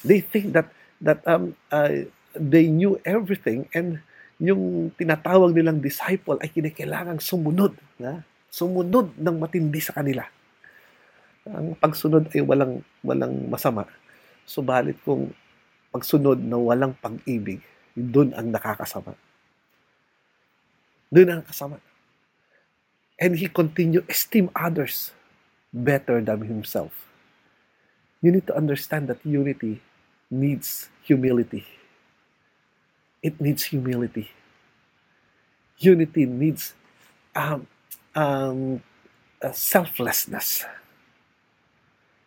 They 0.02 0.26
think 0.26 0.50
that 0.58 0.74
that 0.98 1.22
um 1.30 1.54
uh, 1.70 2.10
they 2.34 2.66
knew 2.66 2.98
everything 3.06 3.70
and 3.70 4.02
yung 4.42 4.90
tinatawag 4.98 5.54
nilang 5.54 5.78
disciple 5.78 6.42
ay 6.42 6.50
kinakailangang 6.50 7.22
sumunod. 7.22 7.78
Ha? 8.02 8.26
Sumunod 8.50 9.14
ng 9.14 9.36
matindi 9.38 9.78
sa 9.78 9.94
kanila. 9.94 10.26
Ang 11.46 11.78
pagsunod 11.78 12.26
ay 12.34 12.42
walang 12.42 12.82
walang 13.06 13.46
masama. 13.46 13.86
Subalit 14.42 14.98
kung 15.06 15.30
pagsunod 15.94 16.42
na 16.42 16.58
walang 16.58 16.98
pag-ibig, 16.98 17.62
doon 17.94 18.34
ang 18.34 18.50
nakakasama. 18.50 19.14
Doon 21.12 21.30
ang 21.30 21.42
kasama. 21.42 21.78
And 23.16 23.36
he 23.38 23.48
continued, 23.48 24.04
esteem 24.08 24.50
others 24.52 25.12
better 25.72 26.20
than 26.20 26.44
himself. 26.44 26.92
You 28.20 28.32
need 28.32 28.46
to 28.48 28.56
understand 28.56 29.08
that 29.08 29.24
unity 29.24 29.80
needs 30.30 30.88
humility. 31.02 31.64
It 33.22 33.40
needs 33.40 33.64
humility. 33.64 34.30
Unity 35.78 36.26
needs 36.26 36.74
um, 37.34 37.66
um, 38.14 38.82
selflessness. 39.52 40.64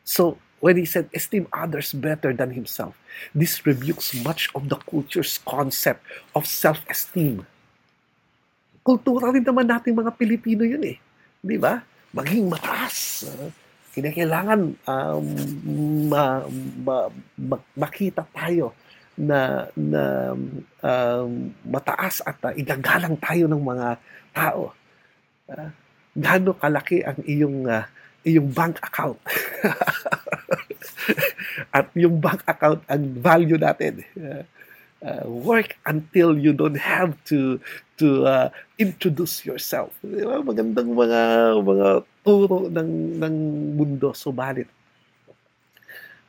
So, 0.04 0.38
when 0.60 0.78
he 0.78 0.86
said, 0.86 1.10
esteem 1.14 1.48
others 1.54 1.94
better 1.94 2.34
than 2.34 2.52
himself, 2.52 2.98
this 3.34 3.66
rebukes 3.66 4.14
much 4.24 4.50
of 4.56 4.70
the 4.70 4.76
culture's 4.76 5.38
concept 5.46 6.04
of 6.36 6.46
self-esteem. 6.46 7.46
Kultura 8.82 9.32
rin 9.34 9.46
naman 9.46 9.68
natin 9.68 9.98
mga 9.98 10.16
Pilipino 10.16 10.64
yun 10.64 10.84
eh. 10.84 10.98
Di 11.40 11.58
ba? 11.60 11.80
Maging 12.16 12.50
mataas. 12.50 13.28
Kinakailangan 13.94 14.60
um, 14.86 15.26
ma, 16.10 16.46
ma, 16.82 16.98
ma, 17.38 17.58
makita 17.76 18.26
tayo 18.34 18.74
na, 19.20 19.68
na 19.76 20.32
um, 20.80 21.52
mataas 21.68 22.24
at 22.24 22.40
uh, 22.46 22.54
igagalang 22.56 23.20
tayo 23.20 23.52
ng 23.52 23.60
mga 23.60 23.88
tao. 24.32 24.72
Uh, 25.50 25.70
gaano 26.16 26.56
kalaki 26.56 27.04
ang 27.04 27.20
iyong 27.28 27.68
uh, 27.68 27.84
iyong 28.24 28.50
bank 28.52 28.80
account. 28.84 29.20
At 31.76 31.92
yung 31.96 32.20
bank 32.20 32.44
account 32.48 32.84
ang 32.88 33.04
value 33.20 33.60
natin. 33.60 34.04
Uh, 34.20 34.44
work 35.24 35.80
until 35.88 36.36
you 36.36 36.52
don't 36.52 36.80
have 36.80 37.16
to 37.24 37.60
to 38.00 38.26
uh, 38.26 38.48
introduce 38.80 39.44
yourself. 39.44 39.94
Di? 40.02 40.24
Magandang 40.24 40.96
mga 40.96 41.22
mga 41.60 41.88
turo 42.24 42.72
ng 42.72 43.20
ng 43.20 43.36
mundo 43.76 44.16
subalit 44.16 44.72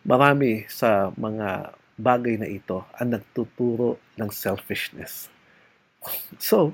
marami 0.04 0.64
sa 0.68 1.12
mga 1.16 1.76
bagay 2.00 2.40
na 2.40 2.48
ito 2.48 2.88
ang 2.96 3.12
nagtuturo 3.12 4.00
ng 4.16 4.30
selfishness. 4.32 5.28
So, 6.40 6.72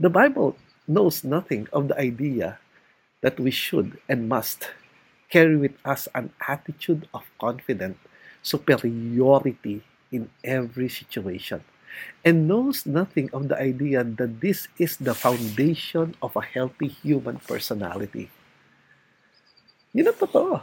the 0.00 0.08
Bible 0.08 0.56
knows 0.88 1.20
nothing 1.24 1.68
of 1.72 1.92
the 1.92 1.96
idea 2.00 2.56
that 3.20 3.36
we 3.36 3.52
should 3.52 4.00
and 4.08 4.28
must 4.28 4.72
carry 5.28 5.56
with 5.56 5.76
us 5.84 6.08
an 6.16 6.32
attitude 6.48 7.08
of 7.12 7.28
confident 7.36 8.00
superiority 8.40 9.84
in 10.12 10.32
every 10.44 10.88
situation 10.88 11.60
and 12.24 12.48
knows 12.48 12.86
nothing 12.86 13.30
of 13.32 13.48
the 13.48 13.58
idea 13.58 14.04
that 14.04 14.40
this 14.40 14.68
is 14.78 14.96
the 14.96 15.14
foundation 15.14 16.14
of 16.22 16.36
a 16.36 16.42
healthy 16.42 16.88
human 16.88 17.38
personality. 17.44 18.30
Yun 19.94 20.10
ang 20.10 20.18
totoo. 20.18 20.62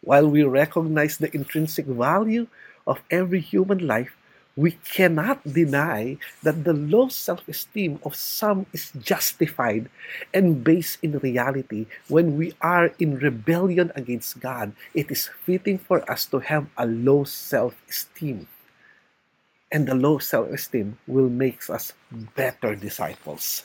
While 0.00 0.30
we 0.30 0.46
recognize 0.46 1.18
the 1.18 1.34
intrinsic 1.34 1.86
value 1.90 2.46
of 2.86 3.02
every 3.10 3.42
human 3.42 3.82
life, 3.82 4.14
we 4.58 4.74
cannot 4.90 5.38
deny 5.46 6.18
that 6.42 6.66
the 6.66 6.74
low 6.74 7.06
self 7.06 7.46
esteem 7.46 8.02
of 8.02 8.18
some 8.18 8.66
is 8.74 8.90
justified 8.98 9.86
and 10.34 10.66
based 10.66 10.98
in 10.98 11.22
reality. 11.22 11.86
When 12.10 12.34
we 12.34 12.58
are 12.58 12.90
in 12.98 13.22
rebellion 13.22 13.94
against 13.94 14.42
God, 14.42 14.74
it 14.94 15.14
is 15.14 15.30
fitting 15.46 15.78
for 15.78 16.02
us 16.10 16.26
to 16.34 16.42
have 16.42 16.66
a 16.74 16.86
low 16.86 17.22
self 17.22 17.78
esteem. 17.86 18.50
And 19.70 19.86
the 19.86 19.94
low 19.94 20.18
self 20.18 20.48
esteem 20.50 20.98
will 21.06 21.28
make 21.28 21.68
us 21.68 21.92
better 22.34 22.74
disciples 22.74 23.64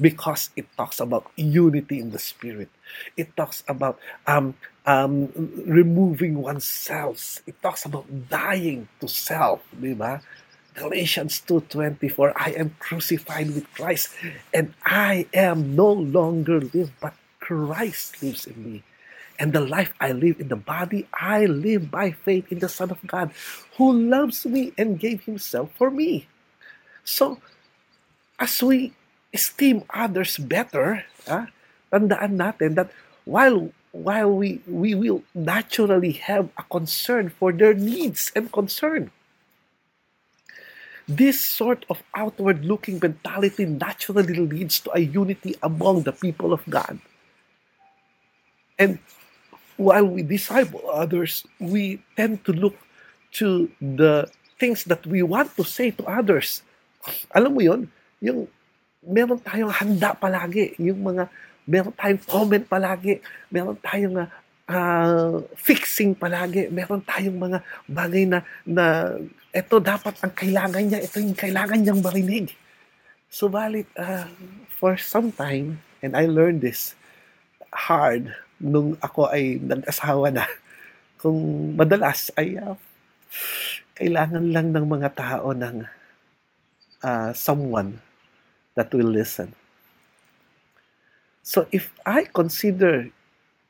because 0.00 0.50
it 0.56 0.66
talks 0.76 1.00
about 1.00 1.30
unity 1.36 2.00
in 2.00 2.10
the 2.10 2.18
spirit. 2.18 2.68
It 3.16 3.36
talks 3.36 3.62
about 3.68 3.98
um, 4.26 4.54
um, 4.86 5.32
removing 5.66 6.42
oneself. 6.42 7.40
It 7.46 7.60
talks 7.62 7.84
about 7.84 8.06
dying 8.28 8.88
to 9.00 9.08
self, 9.08 9.62
di? 9.80 10.20
Galatians 10.74 11.40
2.24, 11.46 12.32
I 12.34 12.50
am 12.58 12.74
crucified 12.80 13.54
with 13.54 13.72
Christ 13.74 14.10
and 14.52 14.74
I 14.84 15.26
am 15.32 15.76
no 15.76 15.86
longer 15.92 16.60
live, 16.60 16.90
but 17.00 17.14
Christ 17.38 18.20
lives 18.22 18.46
in 18.48 18.58
me. 18.58 18.82
And 19.38 19.52
the 19.52 19.60
life 19.60 19.92
I 19.98 20.12
live 20.12 20.38
in 20.38 20.48
the 20.48 20.58
body, 20.58 21.08
I 21.10 21.46
live 21.46 21.90
by 21.90 22.12
faith 22.12 22.50
in 22.52 22.60
the 22.60 22.68
Son 22.68 22.90
of 22.90 23.02
God 23.06 23.34
who 23.76 23.90
loves 23.92 24.46
me 24.46 24.72
and 24.78 24.98
gave 24.98 25.24
himself 25.24 25.74
for 25.74 25.90
me. 25.90 26.28
So, 27.02 27.42
as 28.38 28.62
we 28.62 28.94
esteem 29.34 29.82
others 29.90 30.38
better, 30.38 31.02
ah, 31.26 31.50
tandaan 31.90 32.38
natin 32.38 32.78
that 32.78 32.94
while 33.26 33.74
while 33.90 34.30
we 34.30 34.62
we 34.70 34.94
will 34.94 35.26
naturally 35.34 36.14
have 36.22 36.50
a 36.54 36.64
concern 36.70 37.30
for 37.30 37.50
their 37.50 37.74
needs 37.74 38.30
and 38.34 38.50
concern 38.54 39.10
this 41.08 41.44
sort 41.44 41.84
of 41.90 42.02
outward 42.14 42.64
looking 42.64 42.98
mentality 42.98 43.66
naturally 43.66 44.34
leads 44.34 44.80
to 44.80 44.90
a 44.94 45.00
unity 45.00 45.54
among 45.62 46.02
the 46.02 46.12
people 46.12 46.52
of 46.52 46.64
God. 46.68 46.98
And 48.78 48.98
while 49.76 50.06
we 50.06 50.22
disciple 50.22 50.82
others, 50.90 51.44
we 51.58 52.02
tend 52.16 52.44
to 52.44 52.52
look 52.52 52.76
to 53.40 53.70
the 53.80 54.30
things 54.58 54.84
that 54.86 55.02
we 55.06 55.22
want 55.22 55.50
to 55.56 55.64
say 55.64 55.90
to 55.90 56.04
others. 56.06 56.62
Alam 57.34 57.58
mo 57.58 57.60
yon, 57.60 57.90
yung 58.22 58.46
meron 59.04 59.40
tayong 59.42 59.74
handa 59.74 60.14
palagi. 60.16 60.78
Yung 60.80 61.02
mga, 61.02 61.28
meron 61.66 61.94
tayong 61.98 62.22
comment 62.24 62.64
palagi. 62.64 63.20
Meron 63.50 63.76
tayong 63.82 64.30
uh, 64.70 65.34
fixing 65.58 66.14
palagi. 66.14 66.70
Meron 66.70 67.02
tayong 67.02 67.36
mga 67.36 67.58
bagay 67.90 68.24
na, 68.24 68.38
na 68.64 69.18
ito 69.54 69.76
dapat 69.82 70.14
ang 70.22 70.32
kailangan 70.32 70.82
niya, 70.82 71.04
ito 71.04 71.18
yung 71.20 71.36
kailangan 71.36 71.78
niyang 71.82 72.02
marinig. 72.02 72.54
Subalit, 73.30 73.90
uh, 73.98 74.30
for 74.84 74.94
some 74.98 75.30
time, 75.32 75.82
and 76.02 76.12
I 76.12 76.26
learned 76.26 76.62
this 76.62 76.94
hard 77.74 78.34
nung 78.60 78.96
ako 79.02 79.30
ay 79.30 79.58
nag-asawa 79.62 80.30
na, 80.34 80.44
kung 81.18 81.72
madalas 81.72 82.28
ay 82.36 82.60
uh, 82.60 82.76
kailangan 83.96 84.44
lang 84.52 84.76
ng 84.76 84.84
mga 84.84 85.08
tao 85.16 85.56
ng 85.56 85.88
uh, 87.00 87.30
someone 87.32 88.02
that 88.76 88.92
will 88.92 89.08
listen. 89.08 89.54
So 91.40 91.68
if 91.72 91.92
I 92.04 92.24
consider 92.28 93.08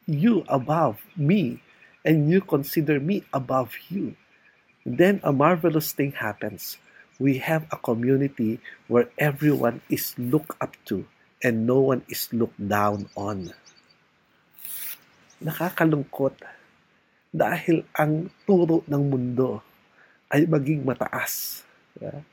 you 0.07 0.43
above 0.47 1.03
me 1.17 1.63
and 2.05 2.31
you 2.31 2.41
consider 2.41 3.01
me 3.01 3.25
above 3.33 3.75
you, 3.91 4.15
then 4.87 5.21
a 5.25 5.33
marvelous 5.33 5.93
thing 5.93 6.13
happens. 6.13 6.79
We 7.19 7.39
have 7.39 7.67
a 7.71 7.79
community 7.79 8.61
where 8.87 9.11
everyone 9.19 9.81
is 9.89 10.15
looked 10.19 10.59
up 10.61 10.77
to 10.91 11.07
and 11.43 11.67
no 11.67 11.81
one 11.81 12.03
is 12.09 12.29
looked 12.33 12.59
down 12.59 13.09
on. 13.17 13.55
Nakakalungkot 15.45 16.41
dahil 17.29 17.85
ang 17.93 18.33
turo 18.49 18.81
ng 18.89 19.03
mundo 19.05 19.61
ay 20.33 20.49
maging 20.49 20.89
mataas. 20.89 21.63
Yeah? 22.01 22.25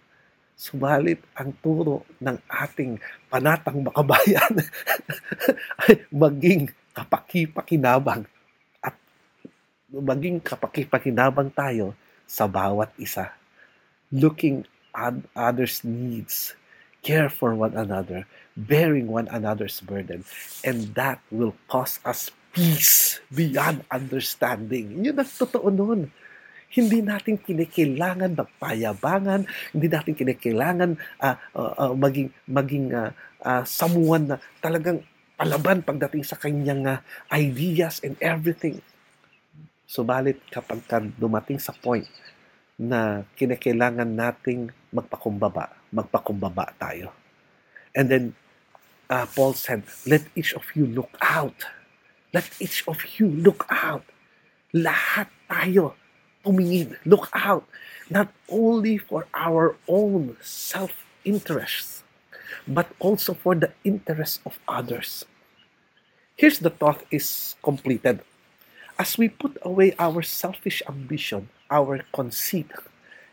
Subalit 0.56 1.20
ang 1.36 1.52
turo 1.60 2.08
ng 2.22 2.38
ating 2.48 3.02
panatang 3.28 3.84
makabayan 3.84 4.62
ay 5.84 6.06
maging 6.08 6.72
kapakipakinabang 6.96 8.24
at 8.80 8.96
maging 9.90 10.40
kapakipakinabang 10.40 11.52
tayo 11.52 11.98
sa 12.24 12.48
bawat 12.48 12.94
isa. 12.96 13.34
Looking 14.14 14.64
at 14.96 15.20
others' 15.36 15.84
needs, 15.84 16.56
care 17.02 17.28
for 17.28 17.58
one 17.58 17.76
another, 17.76 18.24
bearing 18.56 19.10
one 19.10 19.28
another's 19.34 19.82
burden, 19.82 20.24
and 20.64 20.94
that 20.96 21.20
will 21.34 21.56
cause 21.68 21.98
us 22.06 22.30
peace 22.52 23.24
beyond 23.32 23.84
understanding. 23.88 25.04
Yun 25.04 25.18
ang 25.20 25.32
totoo 25.32 25.72
nun. 25.72 26.12
Hindi 26.72 27.04
natin 27.04 27.36
kinikailangan 27.36 28.32
magpayabangan, 28.32 29.44
hindi 29.76 29.88
natin 29.92 30.16
kinikailangan 30.16 30.92
uh, 31.20 31.36
uh, 31.52 31.74
uh, 31.76 31.94
maging 31.96 32.32
maging 32.48 32.96
uh, 32.96 33.12
uh, 33.44 33.64
someone 33.68 34.32
na 34.32 34.38
talagang 34.64 35.04
palaban 35.36 35.84
pagdating 35.84 36.24
sa 36.24 36.40
kanyang 36.40 36.88
uh, 36.88 37.04
ideas 37.28 38.00
and 38.08 38.16
everything. 38.24 38.80
Subalit 39.84 40.40
kapag 40.48 40.80
ka 40.88 41.04
dumating 41.04 41.60
sa 41.60 41.76
point 41.76 42.08
na 42.80 43.28
kinakailangan 43.36 44.08
nating 44.08 44.72
magpakumbaba, 44.96 45.76
magpakumbaba 45.92 46.72
tayo. 46.80 47.12
And 47.92 48.08
then 48.08 48.26
uh, 49.12 49.28
Paul 49.28 49.60
said, 49.60 49.84
let 50.08 50.24
each 50.40 50.56
of 50.56 50.64
you 50.72 50.88
look 50.88 51.12
out 51.20 51.68
Let 52.34 52.48
each 52.60 52.88
of 52.88 53.04
you 53.20 53.28
look 53.28 53.68
out. 53.70 54.08
Lahat 54.74 55.28
tayo 55.52 56.00
tumingin. 56.46 56.96
Look 57.04 57.28
out. 57.36 57.68
Not 58.10 58.32
only 58.48 58.98
for 58.98 59.28
our 59.36 59.76
own 59.88 60.38
self-interest, 60.40 62.04
but 62.68 62.88
also 63.00 63.34
for 63.34 63.56
the 63.56 63.72
interest 63.84 64.40
of 64.46 64.60
others. 64.68 65.26
Here's 66.36 66.60
the 66.60 66.72
thought 66.72 67.04
is 67.12 67.56
completed. 67.62 68.24
As 68.98 69.18
we 69.18 69.30
put 69.30 69.58
away 69.62 69.96
our 70.00 70.22
selfish 70.22 70.82
ambition, 70.88 71.50
our 71.70 72.04
conceit, 72.14 72.72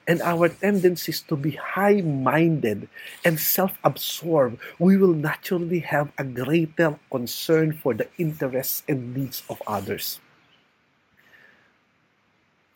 and 0.08 0.24
our 0.24 0.48
tendencies 0.48 1.20
to 1.28 1.36
be 1.36 1.52
high 1.52 2.00
minded 2.00 2.88
and 3.28 3.36
self 3.36 3.76
absorbed, 3.84 4.56
we 4.80 4.96
will 4.96 5.12
naturally 5.12 5.84
have 5.84 6.08
a 6.16 6.24
greater 6.24 6.96
concern 7.12 7.76
for 7.76 7.92
the 7.92 8.08
interests 8.16 8.82
and 8.88 9.12
needs 9.12 9.44
of 9.52 9.60
others. 9.68 10.16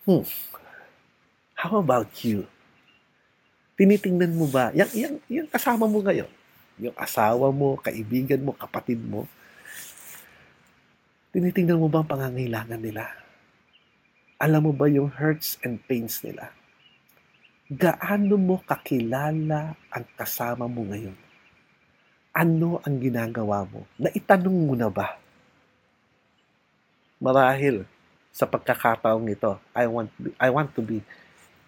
Hmm. 0.04 0.28
How 1.56 1.80
about 1.80 2.12
you? 2.20 2.44
Tinitingnan 3.80 4.36
mo 4.36 4.44
ba, 4.44 4.68
yung, 4.76 4.92
yung, 4.92 5.16
yung 5.32 5.48
kasama 5.48 5.88
mo 5.88 6.04
ngayon, 6.04 6.28
yung 6.76 6.92
asawa 7.00 7.48
mo, 7.48 7.80
kaibigan 7.80 8.44
mo, 8.44 8.52
kapatid 8.52 9.00
mo, 9.00 9.24
tinitingnan 11.32 11.80
mo 11.80 11.88
ba 11.88 12.04
ang 12.04 12.10
pangangailangan 12.12 12.82
nila? 12.82 13.08
Alam 14.36 14.68
mo 14.68 14.72
ba 14.76 14.90
yung 14.90 15.08
hurts 15.16 15.56
and 15.64 15.80
pains 15.88 16.20
nila? 16.20 16.52
Gaano 17.70 18.34
mo 18.34 18.56
kakilala 18.64 19.76
ang 19.92 20.04
kasama 20.18 20.66
mo 20.66 20.82
ngayon? 20.88 21.14
Ano 22.32 22.80
ang 22.82 22.96
ginagawa 22.98 23.62
mo? 23.68 23.84
Naitanong 24.00 24.58
mo 24.66 24.74
na 24.74 24.88
ba? 24.88 25.20
Marahil 27.22 27.86
sa 28.32 28.48
pagkakataong 28.48 29.28
ito, 29.28 29.60
I 29.76 29.84
want 29.86 30.10
I 30.40 30.48
want 30.48 30.72
to 30.74 30.82
be 30.82 31.04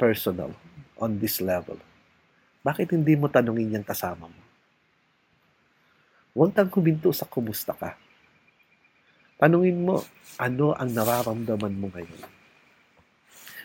personal 0.01 0.51
on 0.97 1.21
this 1.21 1.39
level. 1.39 1.77
Bakit 2.65 2.97
hindi 2.97 3.13
mo 3.15 3.29
tanungin 3.29 3.77
yung 3.77 3.87
kasama 3.87 4.25
mo? 4.27 4.43
Huwag 6.35 6.57
kang 6.57 6.73
huminto 6.73 7.15
sa 7.15 7.29
kumusta 7.29 7.77
ka. 7.77 7.95
Tanungin 9.39 9.85
mo, 9.85 10.03
ano 10.41 10.75
ang 10.75 10.91
nararamdaman 10.91 11.75
mo 11.79 11.87
ngayon? 11.93 12.34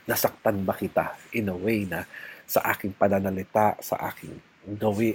Nasaktan 0.10 0.65
ba 0.65 0.74
kita 0.74 1.13
in 1.38 1.54
a 1.54 1.56
way 1.56 1.86
na 1.86 2.10
sa 2.50 2.65
aking 2.74 2.98
pananalita, 2.98 3.78
sa 3.78 4.10
aking 4.10 4.41
gawi? 4.65 5.13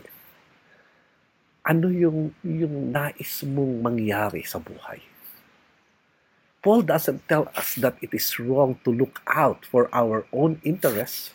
Ano 1.66 1.90
yung, 1.90 2.30
yung 2.46 2.94
nais 2.94 3.42
mong 3.42 3.82
mangyari 3.82 4.46
sa 4.46 4.62
buhay? 4.62 5.02
Paul 6.62 6.86
doesn't 6.86 7.26
tell 7.26 7.50
us 7.58 7.74
that 7.82 7.98
it 7.98 8.14
is 8.14 8.38
wrong 8.38 8.78
to 8.86 8.94
look 8.94 9.20
out 9.26 9.66
for 9.66 9.90
our 9.90 10.24
own 10.30 10.62
interests, 10.62 11.34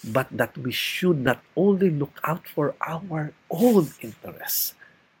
but 0.00 0.30
that 0.30 0.56
we 0.56 0.70
should 0.70 1.20
not 1.26 1.42
only 1.58 1.90
look 1.90 2.22
out 2.22 2.46
for 2.46 2.78
our 2.80 3.34
own 3.50 3.90
interests, 4.00 4.78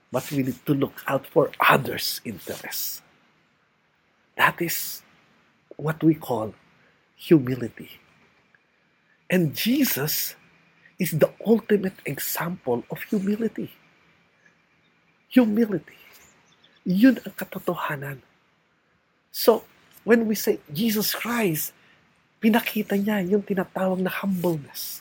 but 0.08 0.24
we 0.30 0.46
need 0.46 0.60
to 0.64 0.72
look 0.72 1.02
out 1.10 1.26
for 1.26 1.50
others' 1.58 2.22
interests. 2.24 3.02
That 4.38 4.62
is 4.62 5.02
what 5.76 6.00
we 6.00 6.14
call 6.14 6.54
humility. 7.16 8.00
And 9.30 9.54
Jesus 9.54 10.36
is 10.98 11.16
the 11.18 11.30
ultimate 11.46 11.98
example 12.04 12.84
of 12.90 13.02
humility. 13.08 13.72
Humility. 15.30 15.98
Yun 16.84 17.18
ang 17.24 17.34
katotohanan. 17.34 18.22
So, 19.32 19.64
when 20.04 20.28
we 20.28 20.36
say 20.36 20.60
Jesus 20.70 21.16
Christ, 21.16 21.72
pinakita 22.38 22.94
niya 22.94 23.24
yung 23.24 23.42
tinatawag 23.42 23.98
na 24.04 24.12
humbleness. 24.12 25.00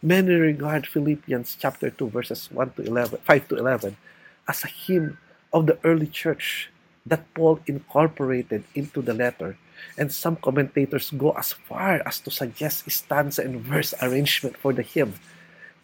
Many 0.00 0.32
regard 0.32 0.88
Philippians 0.88 1.60
chapter 1.60 1.92
2 1.92 2.08
verses 2.08 2.48
1 2.48 2.80
to 2.80 2.88
11, 2.88 3.20
5 3.20 3.48
to 3.52 3.54
11 3.60 4.00
as 4.48 4.64
a 4.64 4.72
hymn 4.72 5.20
of 5.52 5.68
the 5.68 5.76
early 5.84 6.08
church 6.08 6.72
that 7.04 7.28
Paul 7.36 7.60
incorporated 7.68 8.64
into 8.74 9.04
the 9.04 9.12
letter 9.12 9.60
And 9.98 10.12
some 10.12 10.36
commentators 10.36 11.10
go 11.10 11.32
as 11.32 11.52
far 11.52 12.02
as 12.06 12.20
to 12.24 12.30
suggest 12.30 12.90
stanza 12.90 13.42
and 13.42 13.60
verse 13.60 13.94
arrangement 14.00 14.56
for 14.56 14.72
the 14.72 14.82
hymn. 14.82 15.14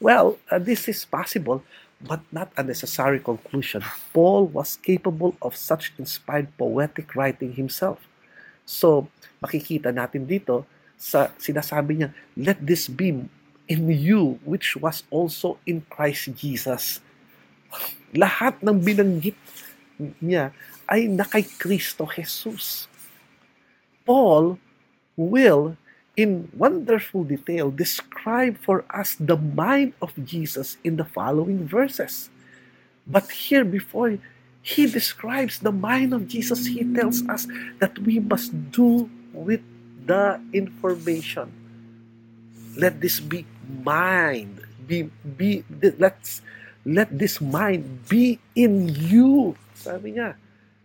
Well, 0.00 0.36
uh, 0.50 0.58
this 0.58 0.88
is 0.88 1.04
possible, 1.04 1.64
but 2.00 2.20
not 2.30 2.52
a 2.56 2.62
necessary 2.62 3.20
conclusion. 3.20 3.82
Paul 4.12 4.46
was 4.46 4.76
capable 4.76 5.36
of 5.40 5.56
such 5.56 5.92
inspired 5.98 6.52
poetic 6.58 7.16
writing 7.16 7.56
himself. 7.56 8.00
So, 8.66 9.08
makikita 9.40 9.94
natin 9.94 10.28
dito 10.28 10.68
sa 10.96 11.32
sinasabi 11.40 12.02
niya, 12.02 12.10
let 12.36 12.60
this 12.60 12.88
be 12.88 13.24
in 13.68 13.82
you 13.90 14.38
which 14.44 14.76
was 14.76 15.02
also 15.08 15.56
in 15.64 15.84
Christ 15.88 16.34
Jesus. 16.36 17.00
Lahat 18.12 18.58
ng 18.60 18.76
binanggit 18.80 19.36
niya 20.20 20.52
ay 20.86 21.08
na 21.10 21.24
kay 21.24 21.44
Kristo 21.44 22.06
Jesus. 22.08 22.90
Paul 24.06 24.58
will, 25.18 25.76
in 26.16 26.48
wonderful 26.54 27.24
detail, 27.24 27.74
describe 27.74 28.56
for 28.56 28.86
us 28.88 29.18
the 29.18 29.36
mind 29.36 29.92
of 30.00 30.14
Jesus 30.24 30.78
in 30.86 30.96
the 30.96 31.04
following 31.04 31.66
verses. 31.66 32.30
But 33.06 33.30
here, 33.30 33.66
before 33.66 34.18
he 34.62 34.86
describes 34.86 35.58
the 35.58 35.74
mind 35.74 36.14
of 36.14 36.26
Jesus, 36.26 36.66
he 36.66 36.82
tells 36.94 37.26
us 37.28 37.46
that 37.78 37.98
we 37.98 38.18
must 38.18 38.54
do 38.70 39.10
with 39.34 39.60
the 40.06 40.40
information. 40.54 41.50
Let 42.78 43.00
this 43.00 43.20
be 43.20 43.46
mind. 43.82 44.62
Be, 44.86 45.10
be, 45.22 45.62
let's, 45.98 46.42
let 46.86 47.10
this 47.10 47.40
mind 47.40 48.06
be 48.08 48.38
in 48.54 48.90
you. 48.90 49.54
Sabi 49.74 50.18
niya, 50.18 50.34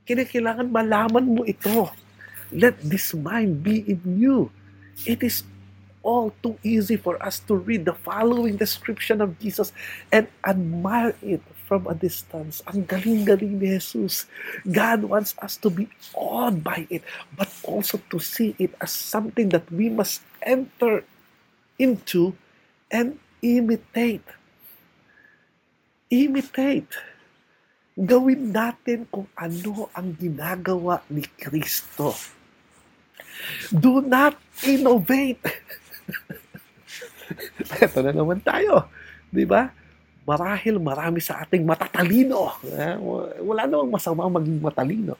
kinikilangan 0.05 0.69
malaman 0.69 1.25
mo 1.37 1.41
ito. 1.45 1.89
Let 2.51 2.79
this 2.83 3.15
mind 3.15 3.63
be 3.63 3.79
in 3.87 4.03
you. 4.19 4.51
It 5.07 5.23
is 5.23 5.43
all 6.03 6.33
too 6.43 6.57
easy 6.61 6.97
for 6.97 7.21
us 7.23 7.39
to 7.47 7.55
read 7.55 7.85
the 7.85 7.93
following 7.93 8.57
description 8.57 9.21
of 9.21 9.37
Jesus 9.39 9.71
and 10.11 10.27
admire 10.45 11.15
it 11.21 11.41
from 11.65 11.87
a 11.87 11.95
distance. 11.95 12.59
Ang 12.67 12.83
galing-galing 12.83 13.55
ni 13.55 13.79
Jesus. 13.79 14.27
God 14.67 15.07
wants 15.07 15.31
us 15.39 15.55
to 15.63 15.71
be 15.71 15.87
awed 16.11 16.59
by 16.59 16.83
it, 16.91 17.05
but 17.37 17.47
also 17.63 17.95
to 18.11 18.19
see 18.19 18.51
it 18.59 18.75
as 18.83 18.91
something 18.91 19.47
that 19.55 19.63
we 19.71 19.87
must 19.87 20.19
enter 20.43 21.07
into 21.79 22.35
and 22.91 23.15
imitate. 23.39 24.25
Imitate. 26.11 26.91
Gawin 27.95 28.51
natin 28.51 29.07
kung 29.07 29.31
ano 29.39 29.87
ang 29.95 30.11
ginagawa 30.19 30.99
ni 31.07 31.23
Kristo. 31.39 32.11
Do 33.71 34.03
not 34.03 34.35
innovate. 34.67 35.39
Ito 37.85 38.03
na 38.03 38.11
naman 38.11 38.43
tayo. 38.43 38.91
Di 39.31 39.47
ba? 39.47 39.71
Marahil 40.27 40.77
marami 40.77 41.23
sa 41.23 41.41
ating 41.41 41.65
matatalino. 41.65 42.51
Wala 43.41 43.65
namang 43.65 43.95
masama 43.95 44.29
maging 44.29 44.61
matalino. 44.61 45.15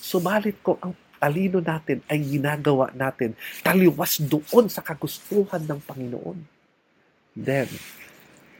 Subalit 0.00 0.58
ko 0.60 0.76
ang 0.80 0.96
talino 1.20 1.62
natin 1.62 2.04
ay 2.10 2.20
ginagawa 2.20 2.92
natin 2.92 3.32
taliwas 3.64 4.20
doon 4.20 4.68
sa 4.68 4.84
kagustuhan 4.84 5.64
ng 5.64 5.80
Panginoon. 5.80 6.38
Then, 7.34 7.68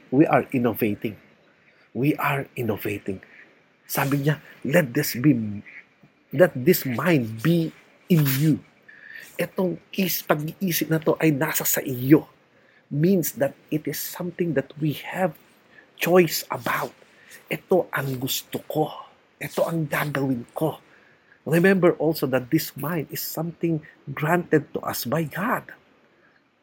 we 0.09 0.25
are 0.25 0.49
innovating. 0.49 1.15
We 1.95 2.17
are 2.17 2.49
innovating. 2.57 3.21
Sabi 3.85 4.25
niya, 4.25 4.41
let 4.65 4.91
this 4.91 5.13
be, 5.13 5.61
let 6.33 6.51
this 6.57 6.83
mind 6.83 7.45
be 7.45 7.69
in 8.09 8.25
you 8.41 8.57
itong 9.35 9.79
is, 9.95 10.23
pag-iisip 10.23 10.87
na 10.91 10.99
to 10.99 11.15
ay 11.19 11.31
nasa 11.31 11.67
sa 11.67 11.83
iyo 11.83 12.27
means 12.87 13.35
that 13.41 13.57
it 13.73 13.83
is 13.89 13.97
something 13.97 14.53
that 14.53 14.71
we 14.77 14.95
have 14.95 15.35
choice 15.99 16.43
about. 16.51 16.93
Ito 17.49 17.89
ang 17.91 18.19
gusto 18.19 18.61
ko. 18.69 18.91
Ito 19.41 19.67
ang 19.67 19.89
gagawin 19.89 20.45
ko. 20.55 20.79
Remember 21.45 21.93
also 22.01 22.25
that 22.25 22.49
this 22.49 22.73
mind 22.73 23.11
is 23.13 23.21
something 23.21 23.81
granted 24.09 24.65
to 24.73 24.81
us 24.81 25.05
by 25.05 25.29
God. 25.29 25.69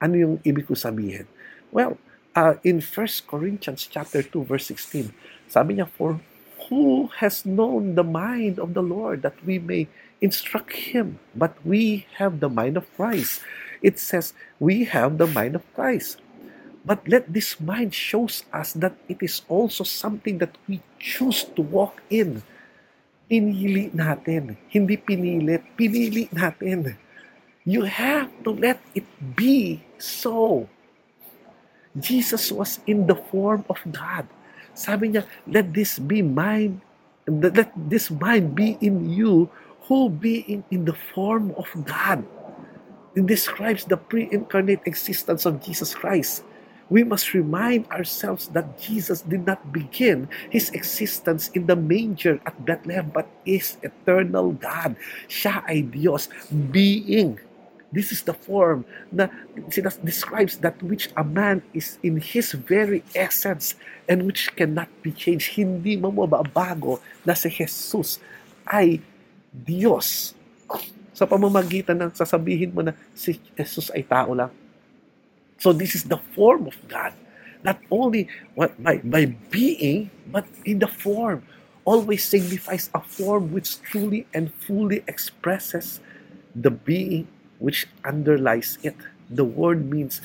Ano 0.03 0.19
yung 0.19 0.35
ibig 0.43 0.67
ko 0.67 0.75
sabihin? 0.75 1.31
Well, 1.71 2.03
uh, 2.35 2.59
in 2.67 2.83
1 2.83 3.31
Corinthians 3.31 3.87
chapter 3.87 4.27
2 4.27 4.43
verse 4.43 4.67
16, 4.75 5.15
sabi 5.47 5.79
niya, 5.79 5.87
For 5.87 6.19
who 6.67 7.11
has 7.23 7.47
known 7.47 7.95
the 7.95 8.07
mind 8.07 8.59
of 8.59 8.75
the 8.75 8.83
Lord 8.83 9.23
that 9.23 9.39
we 9.47 9.59
may 9.63 9.87
instruct 10.23 10.73
him. 10.95 11.19
But 11.35 11.59
we 11.67 12.07
have 12.17 12.39
the 12.41 12.49
mind 12.49 12.79
of 12.79 12.87
Christ. 12.95 13.43
It 13.83 13.99
says 13.99 14.33
we 14.63 14.87
have 14.87 15.19
the 15.19 15.27
mind 15.27 15.59
of 15.59 15.67
Christ. 15.75 16.23
But 16.87 17.03
let 17.07 17.31
this 17.31 17.59
mind 17.61 17.95
shows 17.95 18.47
us 18.55 18.73
that 18.79 18.95
it 19.11 19.19
is 19.21 19.43
also 19.51 19.85
something 19.85 20.39
that 20.39 20.55
we 20.71 20.81
choose 20.99 21.45
to 21.59 21.63
walk 21.63 22.01
in. 22.09 22.43
Pinili 23.27 23.91
natin. 23.95 24.57
Hindi 24.71 24.97
pinilit. 24.99 25.63
Pinili 25.75 26.31
natin. 26.31 26.95
You 27.67 27.87
have 27.87 28.31
to 28.43 28.51
let 28.51 28.83
it 28.95 29.07
be 29.39 29.83
so. 29.99 30.67
Jesus 31.95 32.51
was 32.51 32.81
in 32.87 33.07
the 33.07 33.15
form 33.15 33.63
of 33.71 33.79
God. 33.93 34.27
Sabi 34.73 35.13
niya, 35.13 35.29
let 35.47 35.71
this 35.71 36.01
be 36.01 36.25
mine, 36.25 36.81
let 37.29 37.71
this 37.77 38.09
mind 38.09 38.57
be 38.57 38.81
in 38.81 39.07
you 39.13 39.53
who 39.93 40.09
being 40.09 40.65
in 40.73 40.89
the 40.89 40.97
form 41.13 41.53
of 41.61 41.69
God. 41.85 42.25
It 43.13 43.29
describes 43.29 43.85
the 43.85 44.01
pre-incarnate 44.01 44.81
existence 44.89 45.45
of 45.45 45.61
Jesus 45.61 45.93
Christ 45.93 46.49
we 46.93 47.01
must 47.01 47.33
remind 47.33 47.89
ourselves 47.89 48.53
that 48.53 48.77
Jesus 48.77 49.25
did 49.25 49.49
not 49.49 49.73
begin 49.73 50.29
his 50.53 50.69
existence 50.77 51.49
in 51.57 51.65
the 51.65 51.75
manger 51.75 52.37
at 52.45 52.53
Bethlehem 52.69 53.09
but 53.09 53.25
is 53.49 53.81
eternal 53.81 54.53
God. 54.53 54.93
Siya 55.25 55.65
ay 55.65 55.89
Diyos, 55.89 56.29
being. 56.53 57.41
This 57.93 58.13
is 58.13 58.21
the 58.29 58.37
form 58.37 58.85
na 59.09 59.33
describes 60.05 60.61
that 60.61 60.77
which 60.85 61.09
a 61.17 61.25
man 61.25 61.65
is 61.73 61.97
in 62.05 62.21
his 62.21 62.53
very 62.53 63.01
essence 63.17 63.73
and 64.05 64.29
which 64.29 64.53
cannot 64.53 64.89
be 65.01 65.17
changed. 65.17 65.57
Hindi 65.57 65.97
mo 65.97 66.13
mababago 66.13 67.01
na 67.25 67.33
si 67.33 67.49
Jesus 67.49 68.21
ay 68.69 69.01
Diyos. 69.53 70.33
Sa 71.13 71.29
pamamagitan 71.29 72.01
ng 72.01 72.11
sasabihin 72.17 72.73
mo 72.73 72.81
na 72.81 72.97
si 73.13 73.37
Jesus 73.55 73.93
ay 73.93 74.03
tao 74.03 74.33
lang, 74.33 74.51
So 75.63 75.71
this 75.71 75.95
is 75.95 76.11
the 76.11 76.19
form 76.35 76.67
of 76.67 76.75
God. 76.91 77.15
Not 77.63 77.79
only 77.87 78.27
what 78.59 78.75
by, 78.83 78.99
by 78.99 79.31
being, 79.55 80.11
but 80.27 80.43
in 80.67 80.83
the 80.83 80.91
form. 80.91 81.47
Always 81.87 82.27
signifies 82.27 82.91
a 82.91 82.99
form 82.99 83.55
which 83.55 83.79
truly 83.83 84.27
and 84.35 84.51
fully 84.51 85.07
expresses 85.07 86.03
the 86.59 86.71
being 86.71 87.31
which 87.63 87.87
underlies 88.03 88.79
it. 88.83 88.99
The 89.31 89.47
word 89.47 89.87
means 89.87 90.19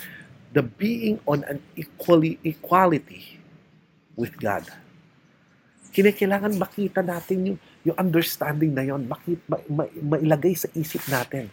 the 0.57 0.65
being 0.65 1.21
on 1.29 1.45
an 1.45 1.61
equally 1.77 2.41
equality 2.41 3.37
with 4.17 4.33
God. 4.41 4.65
Kinakailangan 5.93 6.57
makita 6.57 7.05
natin 7.05 7.53
yung, 7.53 7.59
yung 7.88 7.97
understanding 7.97 8.76
na 8.76 8.84
yon, 8.84 9.08
makita, 9.08 9.39
ma, 9.47 9.58
ma, 9.71 9.84
mailagay 9.88 10.60
sa 10.60 10.67
isip 10.76 11.08
natin 11.08 11.47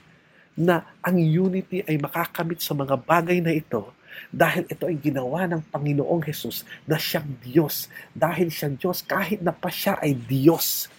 na 0.59 0.83
ang 1.03 1.15
unity 1.19 1.87
ay 1.87 1.99
makakamit 1.99 2.59
sa 2.59 2.75
mga 2.75 2.99
bagay 2.99 3.39
na 3.39 3.55
ito 3.55 3.95
dahil 4.31 4.67
ito 4.67 4.87
ay 4.87 4.99
ginawa 4.99 5.47
ng 5.51 5.63
Panginoong 5.71 6.23
Hesus 6.27 6.67
na 6.87 6.99
siyang 6.99 7.27
Diyos. 7.43 7.91
Dahil 8.15 8.51
siyang 8.51 8.79
Diyos, 8.79 9.03
kahit 9.03 9.43
na 9.43 9.55
pa 9.55 9.71
siya 9.71 9.99
ay 9.99 10.15
Diyos, 10.15 10.91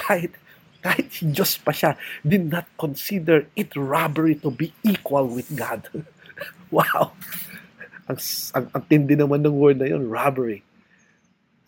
kahit 0.00 0.36
kahit 0.82 1.14
Diyos 1.22 1.62
pa 1.62 1.70
siya, 1.70 1.94
did 2.26 2.50
not 2.50 2.66
consider 2.74 3.46
it 3.54 3.70
robbery 3.78 4.34
to 4.34 4.50
be 4.50 4.74
equal 4.82 5.30
with 5.30 5.46
God. 5.54 5.86
wow! 6.74 7.14
Ang, 8.10 8.18
ang, 8.58 8.66
ang 8.74 8.82
tindi 8.90 9.14
naman 9.14 9.46
ng 9.46 9.54
word 9.54 9.78
na 9.78 9.86
yun, 9.86 10.10
robbery. 10.10 10.66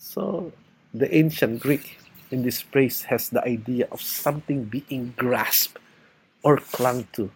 So, 0.03 0.51
the 0.91 1.07
ancient 1.15 1.63
Greek 1.63 2.04
in 2.31 2.45
this 2.45 2.61
phrase 2.61 3.09
has 3.13 3.29
the 3.29 3.43
idea 3.45 3.89
of 3.93 4.01
something 4.01 4.65
being 4.65 5.13
grasped 5.17 5.81
or 6.45 6.61
clung 6.61 7.09
to. 7.17 7.33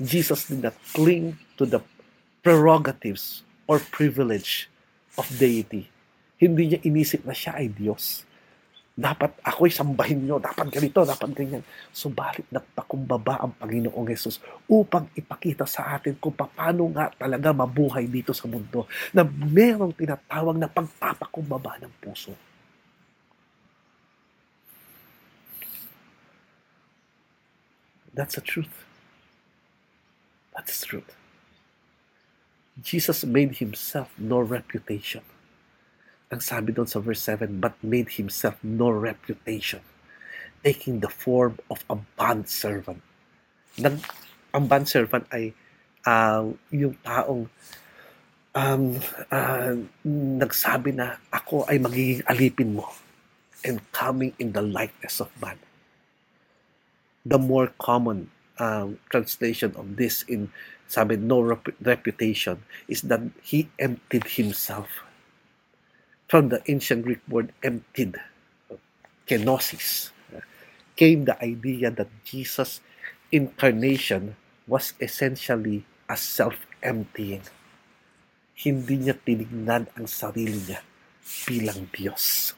Jesus 0.00 0.48
did 0.48 0.64
not 0.64 0.76
cling 0.92 1.38
to 1.60 1.64
the 1.64 1.80
prerogatives 2.40 3.44
or 3.68 3.78
privilege 3.78 4.66
of 5.20 5.28
deity. 5.38 5.86
Hindi 6.40 6.72
niya 6.74 6.80
inisip 6.82 7.22
na 7.28 7.36
siya 7.36 7.60
ay 7.60 7.68
Diyos. 7.68 8.24
Dapat 9.00 9.40
ako'y 9.44 9.72
sambahin 9.72 10.24
nyo, 10.28 10.36
dapat 10.40 10.72
ganito, 10.72 11.04
dapat 11.04 11.30
ganyan. 11.32 11.62
Subalit 11.92 12.44
nagpakumbaba 12.52 13.40
ang 13.40 13.52
Panginoong 13.56 14.08
Yesus 14.08 14.40
upang 14.68 15.08
ipakita 15.16 15.64
sa 15.64 15.96
atin 15.96 16.16
kung 16.20 16.36
paano 16.36 16.90
nga 16.92 17.08
talaga 17.12 17.52
mabuhay 17.54 18.04
dito 18.08 18.34
sa 18.36 18.48
mundo 18.50 18.84
na 19.14 19.24
merong 19.24 19.94
tinatawag 19.94 20.56
na 20.56 20.68
pagpapakumbaba 20.68 21.80
ng 21.80 21.92
puso. 22.00 22.49
That's 28.14 28.34
the 28.34 28.40
truth. 28.40 28.84
That's 30.54 30.82
truth. 30.82 31.16
Jesus 32.82 33.24
made 33.24 33.56
himself 33.62 34.10
no 34.18 34.40
reputation. 34.40 35.22
Ang 36.30 36.40
sabi 36.40 36.72
doon 36.72 36.86
sa 36.86 37.02
verse 37.02 37.22
7, 37.22 37.58
but 37.58 37.74
made 37.82 38.18
himself 38.18 38.56
no 38.62 38.90
reputation, 38.90 39.82
taking 40.62 41.02
the 41.02 41.10
form 41.10 41.58
of 41.70 41.82
a 41.90 41.98
bond 42.16 42.46
servant. 42.46 43.02
Nag, 43.78 43.98
ang 44.54 44.64
bond 44.66 44.86
servant 44.86 45.26
ay 45.34 45.54
uh, 46.06 46.50
yung 46.70 46.94
taong 47.02 47.50
um, 48.54 48.84
uh, 49.30 49.74
nagsabi 50.38 50.94
na 50.94 51.18
ako 51.30 51.66
ay 51.66 51.78
magiging 51.78 52.22
alipin 52.26 52.74
mo 52.78 52.86
and 53.66 53.82
coming 53.92 54.32
in 54.40 54.54
the 54.56 54.62
likeness 54.62 55.20
of 55.20 55.28
man 55.38 55.58
the 57.30 57.38
more 57.38 57.70
common 57.78 58.26
um, 58.58 58.98
translation 59.08 59.70
of 59.78 59.94
this 59.94 60.26
in 60.26 60.50
sabi 60.90 61.14
no 61.14 61.38
rep- 61.38 61.78
reputation 61.78 62.58
is 62.90 63.06
that 63.06 63.22
he 63.46 63.70
emptied 63.78 64.26
himself 64.34 65.06
from 66.26 66.50
the 66.50 66.58
ancient 66.66 67.06
Greek 67.06 67.22
word 67.30 67.54
emptied 67.62 68.18
kenosis. 69.30 70.10
Came 70.98 71.24
the 71.24 71.38
idea 71.38 71.94
that 71.94 72.10
Jesus 72.26 72.82
incarnation 73.30 74.34
was 74.66 74.92
essentially 74.98 75.86
a 76.10 76.18
self-emptying. 76.18 77.46
Hindi 78.58 79.06
niya 79.06 79.16
tinignan 79.16 79.86
ang 79.94 80.10
sarili 80.10 80.58
niya 80.66 80.82
bilang 81.46 81.86
Diyos. 81.94 82.52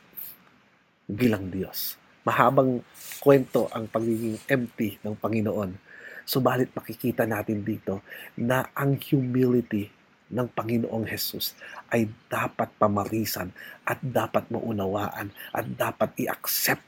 Bilang 1.06 1.52
Diyos 1.52 2.01
mahabang 2.22 2.82
kwento 3.18 3.66
ang 3.74 3.90
pagiging 3.90 4.38
empty 4.46 4.98
ng 5.02 5.14
Panginoon. 5.18 5.74
Subalit 6.22 6.70
makikita 6.70 7.26
natin 7.26 7.66
dito 7.66 8.02
na 8.38 8.70
ang 8.78 8.94
humility 8.98 9.90
ng 10.32 10.48
Panginoong 10.48 11.04
Jesus 11.04 11.52
ay 11.92 12.08
dapat 12.30 12.72
pamarisan 12.80 13.52
at 13.84 14.00
dapat 14.00 14.48
maunawaan 14.48 15.34
at 15.52 15.64
dapat 15.76 16.14
i-accept 16.22 16.82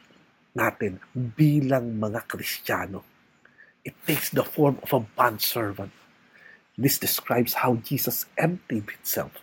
natin 0.54 1.02
bilang 1.12 1.98
mga 1.98 2.24
Kristiyano. 2.30 3.02
It 3.84 3.92
takes 4.08 4.32
the 4.32 4.46
form 4.46 4.80
of 4.80 4.96
a 4.96 5.02
bond 5.02 5.44
servant. 5.44 5.92
This 6.78 6.96
describes 6.96 7.60
how 7.60 7.76
Jesus 7.84 8.24
emptied 8.40 8.88
himself. 8.88 9.34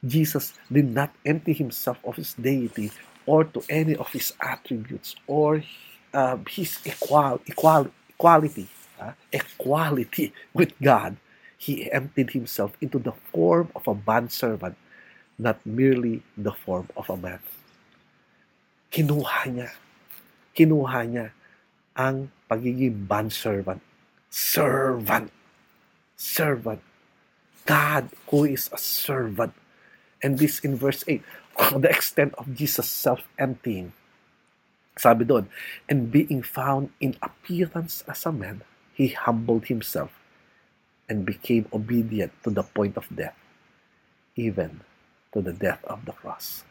Jesus 0.00 0.56
did 0.72 0.90
not 0.90 1.12
empty 1.28 1.52
himself 1.52 2.00
of 2.02 2.16
his 2.16 2.32
deity 2.34 2.90
or 3.30 3.46
to 3.46 3.62
any 3.70 3.94
of 3.94 4.10
his 4.10 4.34
attributes 4.42 5.14
or 5.30 5.62
uh, 6.10 6.34
his 6.50 6.82
equal, 6.82 7.38
equal, 7.46 7.86
equality, 8.10 8.66
uh, 8.98 9.14
equality 9.30 10.34
with 10.50 10.74
God, 10.82 11.14
he 11.54 11.86
emptied 11.94 12.34
himself 12.34 12.74
into 12.82 12.98
the 12.98 13.14
form 13.30 13.70
of 13.78 13.86
a 13.86 13.94
bondservant, 13.94 14.74
not 15.38 15.62
merely 15.62 16.26
the 16.34 16.50
form 16.50 16.90
of 16.98 17.06
a 17.06 17.16
man. 17.16 17.38
Kinuha 18.90 19.46
niya, 19.46 19.70
kinuha 20.50 21.06
niya 21.06 21.30
ang 21.94 22.34
pagiging 22.50 23.06
bondservant. 23.06 23.78
Servant. 24.26 25.30
Servant. 26.18 26.82
God 27.62 28.10
who 28.26 28.42
is 28.42 28.66
a 28.74 28.78
servant. 28.78 29.54
And 30.18 30.36
this 30.36 30.58
in 30.66 30.74
verse 30.74 31.04
8, 31.06 31.22
the 31.76 31.90
extent 31.90 32.34
of 32.38 32.54
Jesus 32.54 32.88
self-emptying. 32.88 33.92
Sabi 34.96 35.24
doon, 35.24 35.48
and 35.88 36.10
being 36.10 36.42
found 36.42 36.90
in 37.00 37.16
appearance 37.22 38.04
as 38.08 38.26
a 38.26 38.32
man, 38.32 38.62
he 38.92 39.08
humbled 39.08 39.66
himself 39.66 40.12
and 41.08 41.24
became 41.24 41.66
obedient 41.72 42.32
to 42.44 42.50
the 42.50 42.62
point 42.62 42.96
of 42.96 43.08
death, 43.14 43.36
even 44.36 44.80
to 45.32 45.40
the 45.40 45.52
death 45.52 45.80
of 45.84 46.04
the 46.04 46.12
cross. 46.12 46.64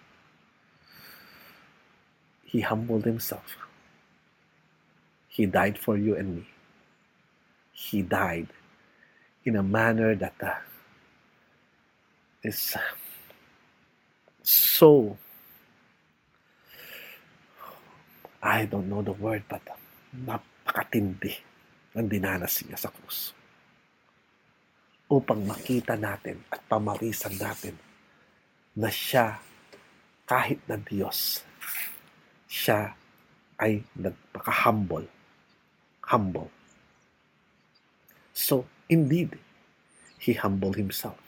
He 2.45 2.61
humbled 2.61 3.05
himself. 3.05 3.57
He 5.27 5.45
died 5.45 5.77
for 5.77 5.97
you 5.97 6.15
and 6.15 6.37
me. 6.37 6.47
He 7.71 8.01
died 8.01 8.47
in 9.45 9.55
a 9.55 9.63
manner 9.63 10.15
that 10.15 10.35
uh, 10.41 10.55
is 12.43 12.75
so 14.49 15.13
I 18.41 18.65
don't 18.65 18.89
know 18.89 19.05
the 19.05 19.13
word 19.13 19.45
but 19.45 19.61
napakatindi 20.09 21.37
ang 21.93 22.09
dinanas 22.09 22.65
niya 22.65 22.81
sa 22.81 22.89
krus 22.89 23.37
upang 25.09 25.45
makita 25.45 25.93
natin 25.93 26.41
at 26.49 26.61
pamarisan 26.65 27.37
natin 27.37 27.77
na 28.73 28.89
siya 28.89 29.37
kahit 30.25 30.61
na 30.65 30.81
Diyos 30.81 31.45
siya 32.49 32.97
ay 33.61 33.85
nagpaka-humble. 33.93 35.05
Humble. 36.09 36.49
So, 38.33 38.65
indeed, 38.89 39.37
he 40.17 40.33
humbled 40.33 40.75
himself. 40.75 41.21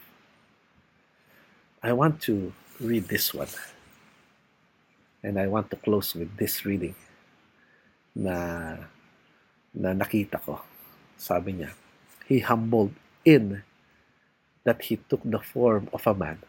I 1.86 1.94
want 1.94 2.22
to 2.26 2.54
read 2.82 3.08
this 3.08 3.34
one. 3.34 3.48
And 5.24 5.38
I 5.38 5.46
want 5.46 5.70
to 5.70 5.78
close 5.78 6.16
with 6.18 6.36
this 6.38 6.66
reading 6.66 6.96
na 8.18 8.76
na 9.72 9.94
nakita 9.94 10.42
ko. 10.42 10.66
Sabi 11.16 11.62
niya, 11.62 11.72
he 12.26 12.42
humbled 12.42 12.98
in 13.24 13.62
that 14.66 14.82
he 14.90 14.98
took 15.10 15.22
the 15.22 15.38
form 15.40 15.90
of 15.94 16.06
a 16.10 16.18
man 16.18 16.42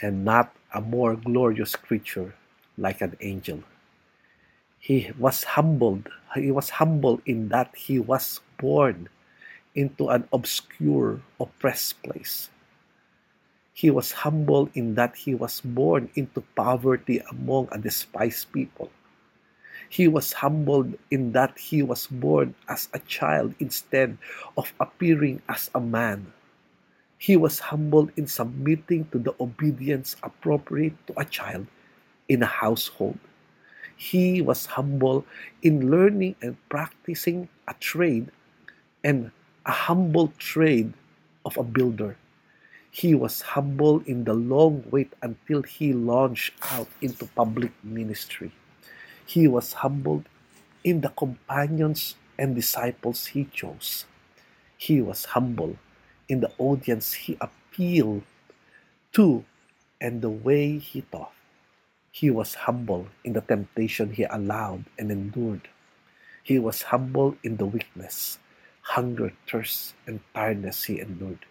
and 0.00 0.24
not 0.24 0.56
a 0.72 0.80
more 0.80 1.16
glorious 1.16 1.76
creature 1.76 2.32
like 2.80 3.04
an 3.04 3.16
angel. 3.20 3.60
He 4.80 5.12
was 5.20 5.44
humbled. 5.44 6.08
He 6.34 6.48
was 6.50 6.80
humble 6.80 7.20
in 7.28 7.52
that 7.52 7.76
he 7.76 8.00
was 8.00 8.40
born 8.56 9.12
into 9.76 10.08
an 10.08 10.24
obscure, 10.32 11.20
oppressed 11.38 12.00
place. 12.02 12.48
He 13.80 13.88
was 13.88 14.12
humble 14.12 14.68
in 14.74 14.92
that 15.00 15.16
he 15.16 15.32
was 15.34 15.64
born 15.64 16.10
into 16.12 16.44
poverty 16.52 17.24
among 17.32 17.72
a 17.72 17.78
despised 17.80 18.52
people. 18.52 18.92
He 19.88 20.04
was 20.06 20.36
humbled 20.36 21.00
in 21.10 21.32
that 21.32 21.56
he 21.56 21.80
was 21.80 22.06
born 22.06 22.54
as 22.68 22.92
a 22.92 22.98
child 22.98 23.54
instead 23.58 24.18
of 24.58 24.68
appearing 24.80 25.40
as 25.48 25.70
a 25.74 25.80
man. 25.80 26.28
He 27.16 27.40
was 27.40 27.72
humbled 27.72 28.12
in 28.20 28.26
submitting 28.26 29.08
to 29.16 29.18
the 29.18 29.32
obedience 29.40 30.14
appropriate 30.22 31.00
to 31.06 31.16
a 31.18 31.24
child 31.24 31.66
in 32.28 32.42
a 32.42 32.52
household. 32.60 33.16
He 33.96 34.42
was 34.42 34.76
humble 34.76 35.24
in 35.62 35.88
learning 35.88 36.36
and 36.42 36.60
practicing 36.68 37.48
a 37.66 37.72
trade 37.80 38.28
and 39.02 39.32
a 39.64 39.72
humble 39.72 40.34
trade 40.36 40.92
of 41.46 41.56
a 41.56 41.64
builder. 41.64 42.19
He 42.90 43.14
was 43.14 43.40
humble 43.54 44.02
in 44.06 44.24
the 44.24 44.34
long 44.34 44.84
wait 44.90 45.12
until 45.22 45.62
he 45.62 45.92
launched 45.92 46.54
out 46.72 46.88
into 47.00 47.26
public 47.26 47.72
ministry. 47.84 48.52
He 49.24 49.46
was 49.46 49.74
humbled 49.74 50.26
in 50.82 51.00
the 51.00 51.10
companions 51.10 52.16
and 52.36 52.54
disciples 52.54 53.26
he 53.26 53.44
chose. 53.44 54.06
He 54.76 55.00
was 55.00 55.36
humble 55.36 55.78
in 56.28 56.40
the 56.40 56.50
audience 56.58 57.12
he 57.12 57.38
appealed 57.40 58.22
to 59.12 59.44
and 60.00 60.22
the 60.22 60.30
way 60.30 60.78
he 60.78 61.02
taught. 61.02 61.32
He 62.10 62.30
was 62.30 62.66
humble 62.66 63.06
in 63.22 63.34
the 63.34 63.40
temptation 63.40 64.14
he 64.14 64.24
allowed 64.24 64.84
and 64.98 65.12
endured. 65.12 65.68
He 66.42 66.58
was 66.58 66.82
humble 66.90 67.36
in 67.44 67.56
the 67.56 67.66
weakness, 67.66 68.38
hunger, 68.82 69.32
thirst, 69.46 69.94
and 70.06 70.20
tiredness 70.34 70.84
he 70.84 70.98
endured. 70.98 71.46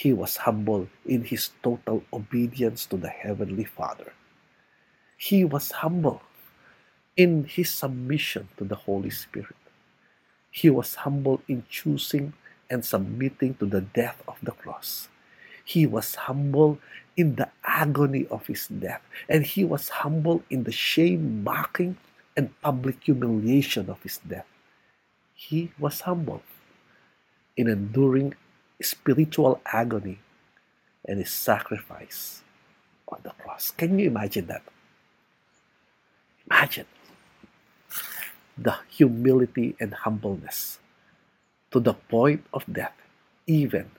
He 0.00 0.14
was 0.14 0.38
humble 0.38 0.88
in 1.04 1.24
his 1.24 1.50
total 1.62 2.02
obedience 2.10 2.86
to 2.86 2.96
the 2.96 3.12
Heavenly 3.12 3.64
Father. 3.64 4.14
He 5.18 5.44
was 5.44 5.72
humble 5.84 6.22
in 7.18 7.44
his 7.44 7.68
submission 7.68 8.48
to 8.56 8.64
the 8.64 8.76
Holy 8.76 9.10
Spirit. 9.10 9.60
He 10.50 10.70
was 10.70 10.94
humble 10.94 11.42
in 11.48 11.64
choosing 11.68 12.32
and 12.70 12.82
submitting 12.82 13.56
to 13.60 13.66
the 13.66 13.82
death 13.82 14.22
of 14.26 14.38
the 14.42 14.52
cross. 14.52 15.10
He 15.66 15.84
was 15.84 16.14
humble 16.14 16.78
in 17.18 17.34
the 17.34 17.50
agony 17.62 18.26
of 18.28 18.46
his 18.46 18.68
death, 18.68 19.02
and 19.28 19.44
he 19.44 19.64
was 19.64 19.90
humble 19.90 20.42
in 20.48 20.64
the 20.64 20.72
shame, 20.72 21.44
mocking, 21.44 21.98
and 22.38 22.58
public 22.62 23.04
humiliation 23.04 23.90
of 23.90 24.02
his 24.02 24.16
death. 24.26 24.48
He 25.34 25.72
was 25.78 26.00
humble 26.00 26.40
in 27.58 27.68
enduring 27.68 28.32
spiritual 28.82 29.60
agony 29.66 30.18
and 31.04 31.18
his 31.18 31.30
sacrifice 31.30 32.42
on 33.08 33.20
the 33.22 33.30
cross. 33.30 33.72
Can 33.72 33.98
you 33.98 34.08
imagine 34.08 34.46
that? 34.46 34.62
Imagine 36.50 36.86
the 38.56 38.76
humility 38.88 39.76
and 39.80 39.94
humbleness 39.94 40.78
to 41.70 41.80
the 41.80 41.94
point 41.94 42.44
of 42.52 42.64
death, 42.70 42.96
even 43.46 43.90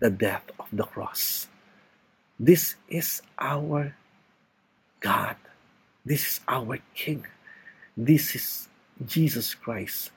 the 0.00 0.10
death 0.10 0.42
of 0.58 0.66
the 0.72 0.84
cross. 0.84 1.48
This 2.38 2.76
is 2.88 3.22
our 3.38 3.94
God. 5.00 5.36
This 6.04 6.26
is 6.26 6.40
our 6.48 6.78
King. 6.94 7.26
This 7.96 8.34
is 8.34 8.68
Jesus 9.04 9.54
Christ 9.54 10.10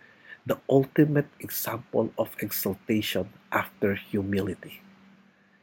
the 0.45 0.57
ultimate 0.69 1.27
example 1.39 2.11
of 2.17 2.35
exaltation 2.39 3.29
after 3.51 3.95
humility. 3.95 4.81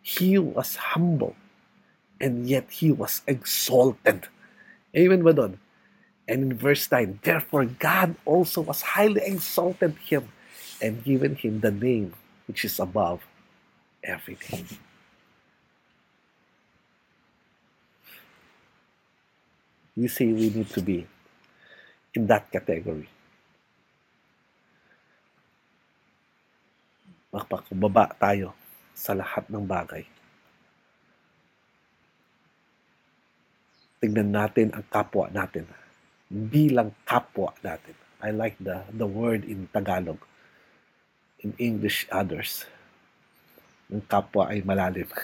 He 0.03 0.39
was 0.39 0.77
humble 0.95 1.37
and 2.21 2.49
yet 2.49 2.71
he 2.71 2.93
was 2.93 3.23
exalted. 3.27 4.29
Amen 4.97 5.23
ba 5.23 5.33
doon? 5.33 5.59
And 6.29 6.53
in 6.53 6.59
verse 6.59 6.91
9, 6.91 7.21
therefore 7.23 7.67
God 7.67 8.17
also 8.25 8.61
was 8.61 8.83
highly 8.83 9.23
exalted 9.23 9.95
him 10.03 10.29
and 10.83 11.05
given 11.05 11.37
him 11.37 11.61
the 11.61 11.71
name 11.71 12.15
which 12.47 12.65
is 12.65 12.79
above 12.81 13.23
every 14.03 14.39
name. 14.51 14.67
You 19.97 20.09
see, 20.09 20.29
we 20.33 20.51
need 20.51 20.69
to 20.77 20.83
be 20.83 21.07
in 22.15 22.27
that 22.27 22.51
category. 22.53 23.09
Magpakumbaba 27.37 28.17
tayo 28.17 28.57
sa 28.97 29.13
lahat 29.13 29.45
ng 29.53 29.69
bagay. 29.69 30.09
Tignan 34.01 34.33
natin 34.33 34.73
ang 34.73 34.85
kapwa 34.89 35.29
natin 35.29 35.69
bilang 36.33 36.97
kapwa 37.05 37.53
natin. 37.61 37.93
I 38.25 38.33
like 38.33 38.57
the, 38.57 38.89
the 38.89 39.05
word 39.05 39.45
in 39.45 39.69
Tagalog. 39.69 40.17
In 41.45 41.53
English, 41.61 42.09
others. 42.09 42.65
Ang 43.93 44.01
kapwa 44.09 44.49
ay 44.49 44.65
malalim. 44.65 45.09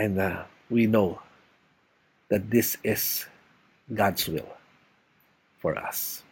And 0.00 0.18
uh, 0.18 0.46
we 0.70 0.86
know 0.86 1.18
that 2.30 2.50
this 2.50 2.78
is 2.82 3.26
God's 3.90 4.26
will 4.30 4.48
for 5.58 5.76
us. 5.76 6.22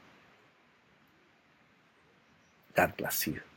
God 2.74 2.96
bless 2.96 3.26
you. 3.26 3.51